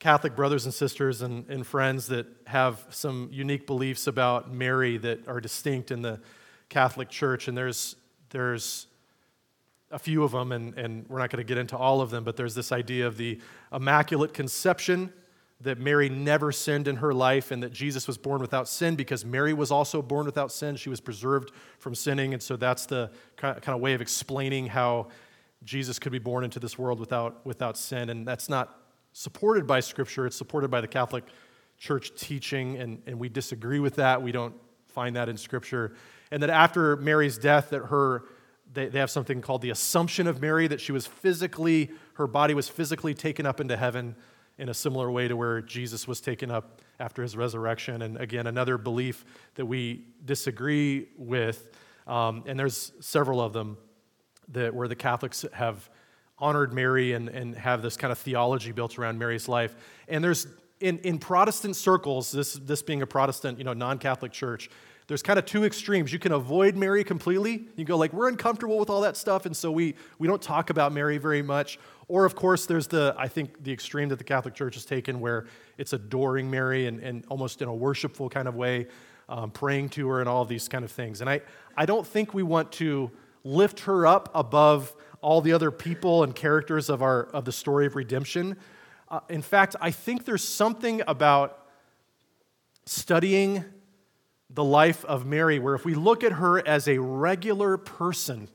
Catholic 0.00 0.34
brothers 0.34 0.64
and 0.64 0.74
sisters 0.74 1.22
and, 1.22 1.48
and 1.48 1.64
friends 1.64 2.08
that 2.08 2.26
have 2.46 2.84
some 2.90 3.28
unique 3.30 3.66
beliefs 3.66 4.08
about 4.08 4.52
Mary 4.52 4.98
that 4.98 5.28
are 5.28 5.40
distinct 5.40 5.92
in 5.92 6.02
the 6.02 6.20
Catholic 6.68 7.08
Church, 7.08 7.46
and 7.46 7.56
there's, 7.56 7.94
there's 8.30 8.88
a 9.92 9.98
few 9.98 10.24
of 10.24 10.32
them, 10.32 10.52
and, 10.52 10.76
and 10.78 11.06
we're 11.08 11.18
not 11.18 11.30
going 11.30 11.44
to 11.44 11.48
get 11.48 11.58
into 11.58 11.76
all 11.76 12.00
of 12.00 12.10
them, 12.10 12.24
but 12.24 12.36
there's 12.36 12.54
this 12.54 12.72
idea 12.72 13.06
of 13.06 13.16
the 13.16 13.38
Immaculate 13.72 14.32
Conception 14.32 15.12
that 15.60 15.78
Mary 15.78 16.08
never 16.08 16.50
sinned 16.50 16.88
in 16.88 16.96
her 16.96 17.14
life 17.14 17.50
and 17.52 17.62
that 17.62 17.72
Jesus 17.72 18.08
was 18.08 18.18
born 18.18 18.40
without 18.40 18.68
sin 18.68 18.96
because 18.96 19.24
Mary 19.24 19.52
was 19.52 19.70
also 19.70 20.02
born 20.02 20.26
without 20.26 20.50
sin. 20.50 20.74
She 20.74 20.88
was 20.88 21.00
preserved 21.00 21.52
from 21.78 21.94
sinning. 21.94 22.32
And 22.32 22.42
so 22.42 22.56
that's 22.56 22.86
the 22.86 23.10
kind 23.36 23.68
of 23.68 23.80
way 23.80 23.94
of 23.94 24.00
explaining 24.00 24.66
how 24.66 25.08
Jesus 25.62 26.00
could 26.00 26.10
be 26.10 26.18
born 26.18 26.42
into 26.42 26.58
this 26.58 26.76
world 26.76 26.98
without, 26.98 27.46
without 27.46 27.76
sin. 27.76 28.10
And 28.10 28.26
that's 28.26 28.48
not 28.48 28.76
supported 29.12 29.66
by 29.66 29.80
Scripture, 29.80 30.26
it's 30.26 30.36
supported 30.36 30.70
by 30.70 30.80
the 30.80 30.88
Catholic 30.88 31.24
Church 31.78 32.12
teaching. 32.16 32.78
And, 32.78 33.00
and 33.06 33.18
we 33.18 33.28
disagree 33.28 33.78
with 33.78 33.96
that. 33.96 34.20
We 34.20 34.32
don't 34.32 34.54
find 34.88 35.14
that 35.14 35.28
in 35.28 35.36
Scripture. 35.36 35.94
And 36.32 36.42
that 36.42 36.50
after 36.50 36.96
Mary's 36.96 37.38
death, 37.38 37.70
that 37.70 37.86
her 37.86 38.24
they, 38.72 38.86
they 38.86 38.98
have 38.98 39.10
something 39.10 39.40
called 39.40 39.62
the 39.62 39.70
Assumption 39.70 40.26
of 40.26 40.40
Mary, 40.40 40.66
that 40.66 40.80
she 40.80 40.92
was 40.92 41.06
physically, 41.06 41.90
her 42.14 42.26
body 42.26 42.54
was 42.54 42.68
physically 42.68 43.14
taken 43.14 43.46
up 43.46 43.60
into 43.60 43.76
heaven 43.76 44.16
in 44.58 44.68
a 44.68 44.74
similar 44.74 45.10
way 45.10 45.28
to 45.28 45.36
where 45.36 45.60
Jesus 45.60 46.06
was 46.06 46.20
taken 46.20 46.50
up 46.50 46.80
after 47.00 47.22
his 47.22 47.36
resurrection. 47.36 48.02
And 48.02 48.16
again, 48.18 48.46
another 48.46 48.78
belief 48.78 49.24
that 49.54 49.66
we 49.66 50.04
disagree 50.24 51.08
with, 51.16 51.70
um, 52.06 52.44
and 52.46 52.58
there's 52.58 52.92
several 53.00 53.40
of 53.40 53.52
them 53.52 53.76
that 54.48 54.74
where 54.74 54.88
the 54.88 54.96
Catholics 54.96 55.44
have 55.52 55.88
honored 56.38 56.72
Mary 56.72 57.12
and, 57.12 57.28
and 57.28 57.54
have 57.56 57.82
this 57.82 57.96
kind 57.96 58.12
of 58.12 58.18
theology 58.18 58.72
built 58.72 58.98
around 58.98 59.18
Mary's 59.18 59.48
life. 59.48 59.74
And 60.08 60.22
there's 60.22 60.46
in, 60.80 60.98
in 60.98 61.18
Protestant 61.18 61.76
circles, 61.76 62.32
this, 62.32 62.54
this 62.54 62.82
being 62.82 63.02
a 63.02 63.06
Protestant, 63.06 63.56
you 63.56 63.64
know, 63.64 63.72
non-Catholic 63.72 64.32
church, 64.32 64.68
there's 65.08 65.22
kind 65.22 65.38
of 65.38 65.44
two 65.44 65.64
extremes. 65.64 66.12
You 66.12 66.18
can 66.18 66.32
avoid 66.32 66.76
Mary 66.76 67.04
completely. 67.04 67.66
You 67.76 67.84
go 67.84 67.96
like, 67.96 68.12
we're 68.12 68.28
uncomfortable 68.28 68.78
with 68.78 68.88
all 68.88 69.00
that 69.02 69.16
stuff, 69.16 69.46
and 69.46 69.56
so 69.56 69.70
we, 69.70 69.94
we 70.18 70.28
don't 70.28 70.40
talk 70.40 70.70
about 70.70 70.92
Mary 70.92 71.18
very 71.18 71.42
much. 71.42 71.78
Or, 72.08 72.24
of 72.24 72.34
course, 72.34 72.66
there's 72.66 72.86
the, 72.86 73.14
I 73.18 73.28
think, 73.28 73.62
the 73.64 73.72
extreme 73.72 74.08
that 74.10 74.16
the 74.16 74.24
Catholic 74.24 74.54
Church 74.54 74.74
has 74.74 74.84
taken 74.84 75.20
where 75.20 75.46
it's 75.78 75.92
adoring 75.92 76.50
Mary 76.50 76.86
and, 76.86 77.00
and 77.00 77.24
almost 77.28 77.62
in 77.62 77.68
a 77.68 77.74
worshipful 77.74 78.28
kind 78.28 78.46
of 78.48 78.54
way, 78.54 78.86
um, 79.28 79.50
praying 79.50 79.88
to 79.90 80.08
her 80.08 80.20
and 80.20 80.28
all 80.28 80.42
of 80.42 80.48
these 80.48 80.68
kind 80.68 80.84
of 80.84 80.90
things. 80.90 81.20
And 81.20 81.30
I, 81.30 81.40
I 81.76 81.86
don't 81.86 82.06
think 82.06 82.34
we 82.34 82.42
want 82.42 82.70
to 82.72 83.10
lift 83.44 83.80
her 83.80 84.06
up 84.06 84.30
above 84.34 84.94
all 85.20 85.40
the 85.40 85.52
other 85.52 85.70
people 85.70 86.22
and 86.22 86.34
characters 86.34 86.90
of, 86.90 87.02
our, 87.02 87.24
of 87.26 87.44
the 87.44 87.52
story 87.52 87.86
of 87.86 87.96
redemption. 87.96 88.56
Uh, 89.08 89.20
in 89.28 89.42
fact, 89.42 89.76
I 89.80 89.90
think 89.90 90.24
there's 90.24 90.44
something 90.46 91.02
about 91.06 91.66
studying 92.84 93.64
the 94.54 94.64
life 94.64 95.04
of 95.04 95.24
Mary, 95.24 95.58
where 95.58 95.74
if 95.74 95.84
we 95.84 95.94
look 95.94 96.22
at 96.22 96.32
her 96.32 96.66
as 96.66 96.86
a 96.88 96.98
regular 96.98 97.76
person, 97.76 98.48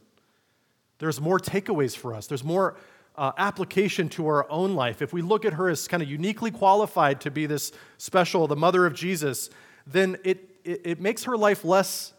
there's 0.99 1.19
more 1.19 1.39
takeaways 1.39 1.95
for 1.95 2.13
us. 2.13 2.27
There's 2.27 2.43
more 2.43 2.75
uh, 3.15 3.31
application 3.37 4.09
to 4.09 4.27
our 4.27 4.49
own 4.49 4.75
life. 4.75 5.01
If 5.01 5.11
we 5.11 5.21
look 5.21 5.43
at 5.43 5.53
her 5.53 5.69
as 5.69 5.87
kind 5.87 6.03
of 6.03 6.09
uniquely 6.09 6.51
qualified 6.51 7.21
to 7.21 7.31
be 7.31 7.47
this 7.47 7.71
special, 7.97 8.47
the 8.47 8.55
mother 8.55 8.85
of 8.85 8.93
Jesus, 8.93 9.49
then 9.87 10.17
it, 10.23 10.57
it, 10.63 10.81
it 10.83 11.01
makes 11.01 11.23
her 11.23 11.35
life 11.35 11.65
less 11.65 12.13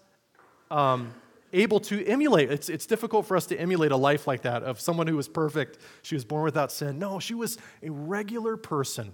um, 0.70 1.14
able 1.52 1.80
to 1.80 2.04
emulate. 2.04 2.50
It's, 2.50 2.68
it's 2.68 2.86
difficult 2.86 3.26
for 3.26 3.36
us 3.36 3.46
to 3.46 3.56
emulate 3.56 3.92
a 3.92 3.96
life 3.96 4.26
like 4.26 4.42
that 4.42 4.64
of 4.64 4.80
someone 4.80 5.06
who 5.06 5.16
was 5.16 5.28
perfect. 5.28 5.78
She 6.02 6.16
was 6.16 6.24
born 6.24 6.42
without 6.42 6.72
sin. 6.72 6.98
No, 6.98 7.20
she 7.20 7.34
was 7.34 7.58
a 7.82 7.90
regular 7.90 8.56
person 8.56 9.12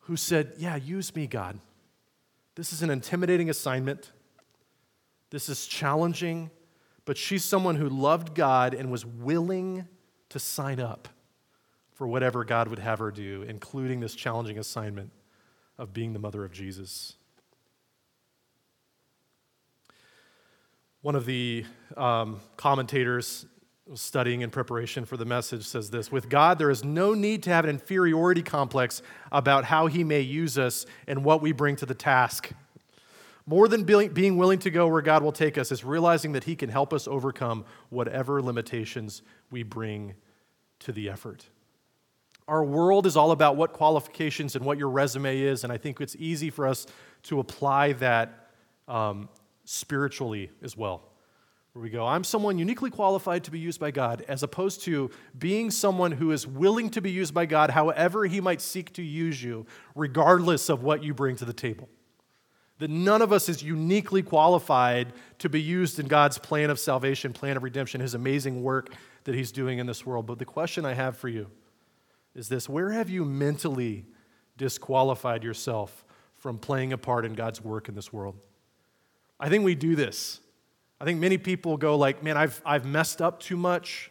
who 0.00 0.16
said, 0.16 0.52
Yeah, 0.58 0.76
use 0.76 1.14
me, 1.16 1.26
God. 1.26 1.58
This 2.54 2.72
is 2.72 2.82
an 2.82 2.90
intimidating 2.90 3.50
assignment. 3.50 4.12
This 5.30 5.48
is 5.48 5.66
challenging, 5.66 6.50
but 7.04 7.16
she's 7.16 7.44
someone 7.44 7.76
who 7.76 7.88
loved 7.88 8.34
God 8.34 8.74
and 8.74 8.90
was 8.90 9.04
willing 9.04 9.88
to 10.28 10.38
sign 10.38 10.78
up 10.78 11.08
for 11.92 12.06
whatever 12.06 12.44
God 12.44 12.68
would 12.68 12.78
have 12.78 12.98
her 12.98 13.10
do, 13.10 13.42
including 13.42 14.00
this 14.00 14.14
challenging 14.14 14.58
assignment 14.58 15.10
of 15.78 15.92
being 15.92 16.12
the 16.12 16.18
mother 16.18 16.44
of 16.44 16.52
Jesus. 16.52 17.14
One 21.02 21.14
of 21.14 21.26
the 21.26 21.64
um, 21.96 22.40
commentators 22.56 23.46
studying 23.92 24.40
in 24.40 24.50
preparation 24.50 25.04
for 25.04 25.16
the 25.16 25.24
message 25.24 25.64
says 25.64 25.90
this 25.90 26.10
With 26.10 26.28
God, 26.28 26.58
there 26.58 26.70
is 26.70 26.82
no 26.82 27.14
need 27.14 27.42
to 27.44 27.50
have 27.50 27.64
an 27.64 27.70
inferiority 27.70 28.42
complex 28.42 29.02
about 29.30 29.64
how 29.64 29.86
He 29.86 30.04
may 30.04 30.20
use 30.20 30.56
us 30.58 30.86
and 31.06 31.24
what 31.24 31.42
we 31.42 31.52
bring 31.52 31.76
to 31.76 31.86
the 31.86 31.94
task. 31.94 32.50
More 33.46 33.68
than 33.68 33.84
being 33.84 34.38
willing 34.38 34.58
to 34.60 34.70
go 34.70 34.88
where 34.88 35.02
God 35.02 35.22
will 35.22 35.32
take 35.32 35.58
us 35.58 35.70
is 35.70 35.84
realizing 35.84 36.32
that 36.32 36.44
He 36.44 36.56
can 36.56 36.70
help 36.70 36.94
us 36.94 37.06
overcome 37.06 37.66
whatever 37.90 38.40
limitations 38.40 39.22
we 39.50 39.62
bring 39.62 40.14
to 40.80 40.92
the 40.92 41.10
effort. 41.10 41.46
Our 42.48 42.64
world 42.64 43.06
is 43.06 43.16
all 43.16 43.32
about 43.32 43.56
what 43.56 43.72
qualifications 43.72 44.56
and 44.56 44.64
what 44.64 44.78
your 44.78 44.88
resume 44.88 45.38
is, 45.38 45.64
and 45.64 45.72
I 45.72 45.76
think 45.76 46.00
it's 46.00 46.16
easy 46.16 46.48
for 46.48 46.66
us 46.66 46.86
to 47.24 47.38
apply 47.38 47.92
that 47.94 48.50
um, 48.88 49.28
spiritually 49.64 50.50
as 50.62 50.76
well 50.76 51.13
where 51.74 51.82
we 51.82 51.90
go, 51.90 52.06
I'm 52.06 52.22
someone 52.22 52.56
uniquely 52.56 52.88
qualified 52.88 53.42
to 53.44 53.50
be 53.50 53.58
used 53.58 53.80
by 53.80 53.90
God, 53.90 54.24
as 54.28 54.44
opposed 54.44 54.82
to 54.84 55.10
being 55.36 55.72
someone 55.72 56.12
who 56.12 56.30
is 56.30 56.46
willing 56.46 56.88
to 56.90 57.00
be 57.00 57.10
used 57.10 57.34
by 57.34 57.46
God 57.46 57.70
however 57.70 58.26
He 58.26 58.40
might 58.40 58.60
seek 58.60 58.92
to 58.92 59.02
use 59.02 59.42
you, 59.42 59.66
regardless 59.96 60.68
of 60.68 60.84
what 60.84 61.02
you 61.02 61.12
bring 61.12 61.34
to 61.34 61.44
the 61.44 61.52
table. 61.52 61.88
That 62.78 62.90
none 62.90 63.22
of 63.22 63.32
us 63.32 63.48
is 63.48 63.60
uniquely 63.60 64.22
qualified 64.22 65.12
to 65.40 65.48
be 65.48 65.60
used 65.60 65.98
in 65.98 66.06
God's 66.06 66.38
plan 66.38 66.70
of 66.70 66.78
salvation, 66.78 67.32
plan 67.32 67.56
of 67.56 67.64
redemption, 67.64 68.00
His 68.00 68.14
amazing 68.14 68.62
work 68.62 68.94
that 69.24 69.34
He's 69.34 69.50
doing 69.50 69.80
in 69.80 69.86
this 69.86 70.06
world. 70.06 70.26
But 70.26 70.38
the 70.38 70.44
question 70.44 70.84
I 70.84 70.94
have 70.94 71.16
for 71.16 71.28
you 71.28 71.50
is 72.36 72.48
this 72.48 72.68
Where 72.68 72.92
have 72.92 73.10
you 73.10 73.24
mentally 73.24 74.06
disqualified 74.56 75.42
yourself 75.42 76.04
from 76.36 76.56
playing 76.56 76.92
a 76.92 76.98
part 76.98 77.24
in 77.24 77.34
God's 77.34 77.60
work 77.60 77.88
in 77.88 77.96
this 77.96 78.12
world? 78.12 78.36
I 79.40 79.48
think 79.48 79.64
we 79.64 79.74
do 79.74 79.96
this 79.96 80.38
I 81.04 81.06
think 81.06 81.20
many 81.20 81.36
people 81.36 81.76
go 81.76 81.98
like, 81.98 82.22
man, 82.22 82.38
I've, 82.38 82.62
I've 82.64 82.86
messed 82.86 83.20
up 83.20 83.38
too 83.38 83.58
much. 83.58 84.10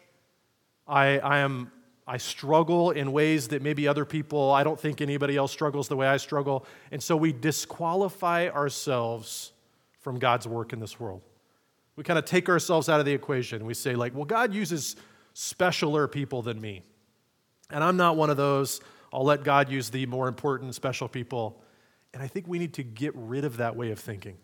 I, 0.86 1.18
I, 1.18 1.38
am, 1.38 1.72
I 2.06 2.18
struggle 2.18 2.92
in 2.92 3.10
ways 3.10 3.48
that 3.48 3.62
maybe 3.62 3.88
other 3.88 4.04
people, 4.04 4.52
I 4.52 4.62
don't 4.62 4.78
think 4.78 5.00
anybody 5.00 5.36
else 5.36 5.50
struggles 5.50 5.88
the 5.88 5.96
way 5.96 6.06
I 6.06 6.18
struggle. 6.18 6.64
And 6.92 7.02
so 7.02 7.16
we 7.16 7.32
disqualify 7.32 8.48
ourselves 8.48 9.50
from 10.02 10.20
God's 10.20 10.46
work 10.46 10.72
in 10.72 10.78
this 10.78 11.00
world. 11.00 11.22
We 11.96 12.04
kind 12.04 12.16
of 12.16 12.26
take 12.26 12.48
ourselves 12.48 12.88
out 12.88 13.00
of 13.00 13.06
the 13.06 13.12
equation. 13.12 13.66
We 13.66 13.74
say, 13.74 13.96
like, 13.96 14.14
well, 14.14 14.24
God 14.24 14.54
uses 14.54 14.94
specialer 15.34 16.08
people 16.08 16.42
than 16.42 16.60
me. 16.60 16.84
And 17.70 17.82
I'm 17.82 17.96
not 17.96 18.16
one 18.16 18.30
of 18.30 18.36
those. 18.36 18.80
I'll 19.12 19.24
let 19.24 19.42
God 19.42 19.68
use 19.68 19.90
the 19.90 20.06
more 20.06 20.28
important, 20.28 20.76
special 20.76 21.08
people. 21.08 21.60
And 22.12 22.22
I 22.22 22.28
think 22.28 22.46
we 22.46 22.60
need 22.60 22.74
to 22.74 22.84
get 22.84 23.16
rid 23.16 23.44
of 23.44 23.56
that 23.56 23.74
way 23.74 23.90
of 23.90 23.98
thinking. 23.98 24.36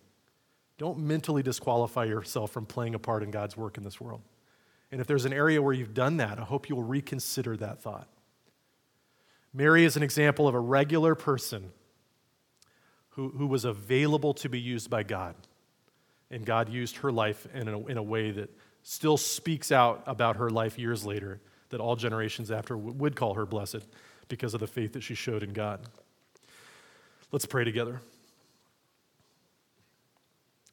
Don't 0.80 0.98
mentally 0.98 1.42
disqualify 1.42 2.04
yourself 2.06 2.52
from 2.52 2.64
playing 2.64 2.94
a 2.94 2.98
part 2.98 3.22
in 3.22 3.30
God's 3.30 3.54
work 3.54 3.76
in 3.76 3.84
this 3.84 4.00
world. 4.00 4.22
And 4.90 4.98
if 4.98 5.06
there's 5.06 5.26
an 5.26 5.32
area 5.34 5.60
where 5.60 5.74
you've 5.74 5.92
done 5.92 6.16
that, 6.16 6.38
I 6.38 6.42
hope 6.42 6.70
you'll 6.70 6.82
reconsider 6.82 7.54
that 7.58 7.82
thought. 7.82 8.08
Mary 9.52 9.84
is 9.84 9.98
an 9.98 10.02
example 10.02 10.48
of 10.48 10.54
a 10.54 10.58
regular 10.58 11.14
person 11.14 11.72
who, 13.10 13.28
who 13.28 13.46
was 13.46 13.66
available 13.66 14.32
to 14.32 14.48
be 14.48 14.58
used 14.58 14.88
by 14.88 15.02
God. 15.02 15.34
And 16.30 16.46
God 16.46 16.70
used 16.70 16.96
her 16.96 17.12
life 17.12 17.46
in 17.52 17.68
a, 17.68 17.78
in 17.86 17.98
a 17.98 18.02
way 18.02 18.30
that 18.30 18.48
still 18.82 19.18
speaks 19.18 19.70
out 19.70 20.02
about 20.06 20.36
her 20.36 20.48
life 20.48 20.78
years 20.78 21.04
later, 21.04 21.42
that 21.68 21.80
all 21.80 21.94
generations 21.94 22.50
after 22.50 22.74
would 22.74 23.16
call 23.16 23.34
her 23.34 23.44
blessed 23.44 23.86
because 24.28 24.54
of 24.54 24.60
the 24.60 24.66
faith 24.66 24.94
that 24.94 25.02
she 25.02 25.14
showed 25.14 25.42
in 25.42 25.52
God. 25.52 25.82
Let's 27.32 27.44
pray 27.44 27.64
together. 27.64 28.00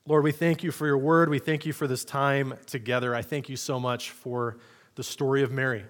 Lord, 0.07 0.23
we 0.23 0.31
thank 0.31 0.63
you 0.63 0.71
for 0.71 0.87
your 0.87 0.97
word. 0.97 1.27
We 1.27 1.37
thank 1.37 1.65
you 1.65 1.73
for 1.73 1.85
this 1.85 2.05
time 2.05 2.53
together. 2.65 3.13
I 3.13 3.21
thank 3.21 3.49
you 3.49 3.57
so 3.57 3.77
much 3.77 4.11
for 4.11 4.57
the 4.95 5.03
story 5.03 5.43
of 5.43 5.51
Mary 5.51 5.83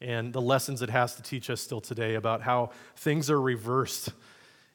and 0.00 0.32
the 0.32 0.40
lessons 0.40 0.82
it 0.82 0.90
has 0.90 1.14
to 1.14 1.22
teach 1.22 1.48
us 1.48 1.60
still 1.60 1.80
today 1.80 2.16
about 2.16 2.42
how 2.42 2.70
things 2.96 3.30
are 3.30 3.40
reversed 3.40 4.08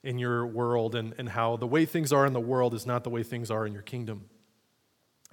in 0.03 0.17
your 0.17 0.47
world 0.47 0.95
and, 0.95 1.13
and 1.17 1.27
how 1.27 1.57
the 1.57 1.67
way 1.67 1.83
things 1.83 2.13
are 2.13 2.25
in 2.25 2.31
the 2.31 2.39
world 2.39 2.73
is 2.73 2.85
not 2.85 3.03
the 3.03 3.09
way 3.09 3.23
things 3.23 3.51
are 3.51 3.65
in 3.65 3.73
your 3.73 3.81
kingdom. 3.81 4.23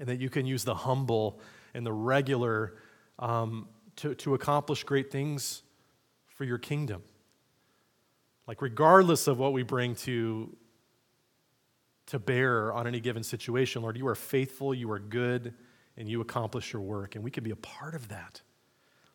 And 0.00 0.08
that 0.08 0.18
you 0.18 0.30
can 0.30 0.44
use 0.44 0.64
the 0.64 0.74
humble 0.74 1.38
and 1.74 1.86
the 1.86 1.92
regular 1.92 2.74
um, 3.20 3.68
to, 3.98 4.16
to 4.16 4.34
accomplish 4.34 4.82
great 4.82 5.12
things 5.12 5.62
for 6.26 6.42
your 6.42 6.58
kingdom. 6.58 7.04
Like, 8.48 8.60
regardless 8.60 9.28
of 9.28 9.38
what 9.38 9.52
we 9.52 9.62
bring 9.62 9.94
to 9.94 10.56
to 12.08 12.18
bear 12.18 12.72
on 12.72 12.86
any 12.86 13.00
given 13.00 13.22
situation. 13.22 13.82
Lord, 13.82 13.96
you 13.96 14.08
are 14.08 14.14
faithful, 14.14 14.74
you 14.74 14.90
are 14.90 14.98
good, 14.98 15.54
and 15.96 16.08
you 16.08 16.20
accomplish 16.20 16.72
your 16.72 16.82
work, 16.82 17.14
and 17.14 17.24
we 17.24 17.30
can 17.30 17.44
be 17.44 17.50
a 17.50 17.56
part 17.56 17.94
of 17.94 18.08
that. 18.08 18.40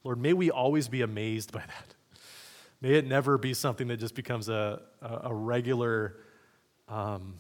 Lord, 0.04 0.20
may 0.20 0.34
we 0.34 0.52
always 0.52 0.88
be 0.88 1.02
amazed 1.02 1.52
by 1.52 1.62
that. 1.62 1.96
May 2.82 2.96
it 2.96 3.08
never 3.08 3.38
be 3.38 3.54
something 3.54 3.88
that 3.88 3.98
just 3.98 4.14
becomes 4.14 4.50
a, 4.50 4.82
a, 5.02 5.34
regular 5.34 6.18
um, 6.90 7.36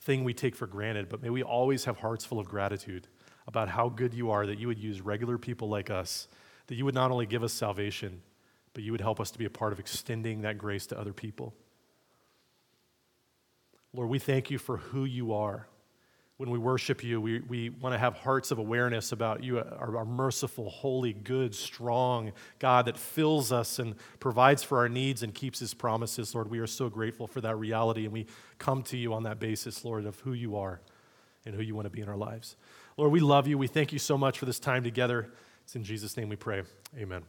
thing 0.00 0.22
we 0.22 0.32
take 0.32 0.54
for 0.54 0.68
granted, 0.68 1.08
but 1.08 1.20
may 1.20 1.30
we 1.30 1.42
always 1.42 1.84
have 1.84 1.98
hearts 1.98 2.24
full 2.24 2.38
of 2.38 2.46
gratitude 2.46 3.08
about 3.48 3.68
how 3.68 3.88
good 3.88 4.14
you 4.14 4.30
are 4.30 4.46
that 4.46 4.58
you 4.58 4.68
would 4.68 4.78
use 4.78 5.00
regular 5.00 5.36
people 5.36 5.68
like 5.68 5.90
us, 5.90 6.28
that 6.68 6.76
you 6.76 6.84
would 6.84 6.94
not 6.94 7.10
only 7.10 7.26
give 7.26 7.42
us 7.42 7.52
salvation, 7.52 8.22
but 8.72 8.84
you 8.84 8.92
would 8.92 9.00
help 9.00 9.20
us 9.20 9.32
to 9.32 9.38
be 9.38 9.44
a 9.44 9.50
part 9.50 9.72
of 9.72 9.80
extending 9.80 10.42
that 10.42 10.56
grace 10.56 10.86
to 10.86 10.98
other 10.98 11.12
people. 11.12 11.52
Lord, 13.94 14.08
we 14.08 14.18
thank 14.18 14.50
you 14.50 14.58
for 14.58 14.78
who 14.78 15.04
you 15.04 15.32
are. 15.34 15.66
When 16.38 16.50
we 16.50 16.58
worship 16.58 17.04
you, 17.04 17.20
we, 17.20 17.40
we 17.40 17.68
want 17.68 17.94
to 17.94 17.98
have 17.98 18.14
hearts 18.14 18.50
of 18.50 18.58
awareness 18.58 19.12
about 19.12 19.44
you, 19.44 19.58
our, 19.58 19.96
our 19.98 20.04
merciful, 20.04 20.70
holy, 20.70 21.12
good, 21.12 21.54
strong 21.54 22.32
God 22.58 22.86
that 22.86 22.96
fills 22.96 23.52
us 23.52 23.78
and 23.78 23.94
provides 24.18 24.62
for 24.62 24.78
our 24.78 24.88
needs 24.88 25.22
and 25.22 25.32
keeps 25.32 25.60
his 25.60 25.72
promises. 25.72 26.34
Lord, 26.34 26.50
we 26.50 26.58
are 26.58 26.66
so 26.66 26.88
grateful 26.88 27.26
for 27.28 27.40
that 27.42 27.56
reality, 27.56 28.04
and 28.04 28.12
we 28.12 28.26
come 28.58 28.82
to 28.84 28.96
you 28.96 29.12
on 29.14 29.22
that 29.24 29.38
basis, 29.38 29.84
Lord, 29.84 30.04
of 30.04 30.18
who 30.20 30.32
you 30.32 30.56
are 30.56 30.80
and 31.44 31.54
who 31.54 31.62
you 31.62 31.74
want 31.74 31.86
to 31.86 31.90
be 31.90 32.00
in 32.00 32.08
our 32.08 32.16
lives. 32.16 32.56
Lord, 32.96 33.12
we 33.12 33.20
love 33.20 33.46
you. 33.46 33.56
We 33.56 33.68
thank 33.68 33.92
you 33.92 33.98
so 33.98 34.18
much 34.18 34.38
for 34.38 34.46
this 34.46 34.58
time 34.58 34.82
together. 34.82 35.30
It's 35.64 35.76
in 35.76 35.84
Jesus' 35.84 36.16
name 36.16 36.28
we 36.28 36.36
pray. 36.36 36.62
Amen. 36.98 37.22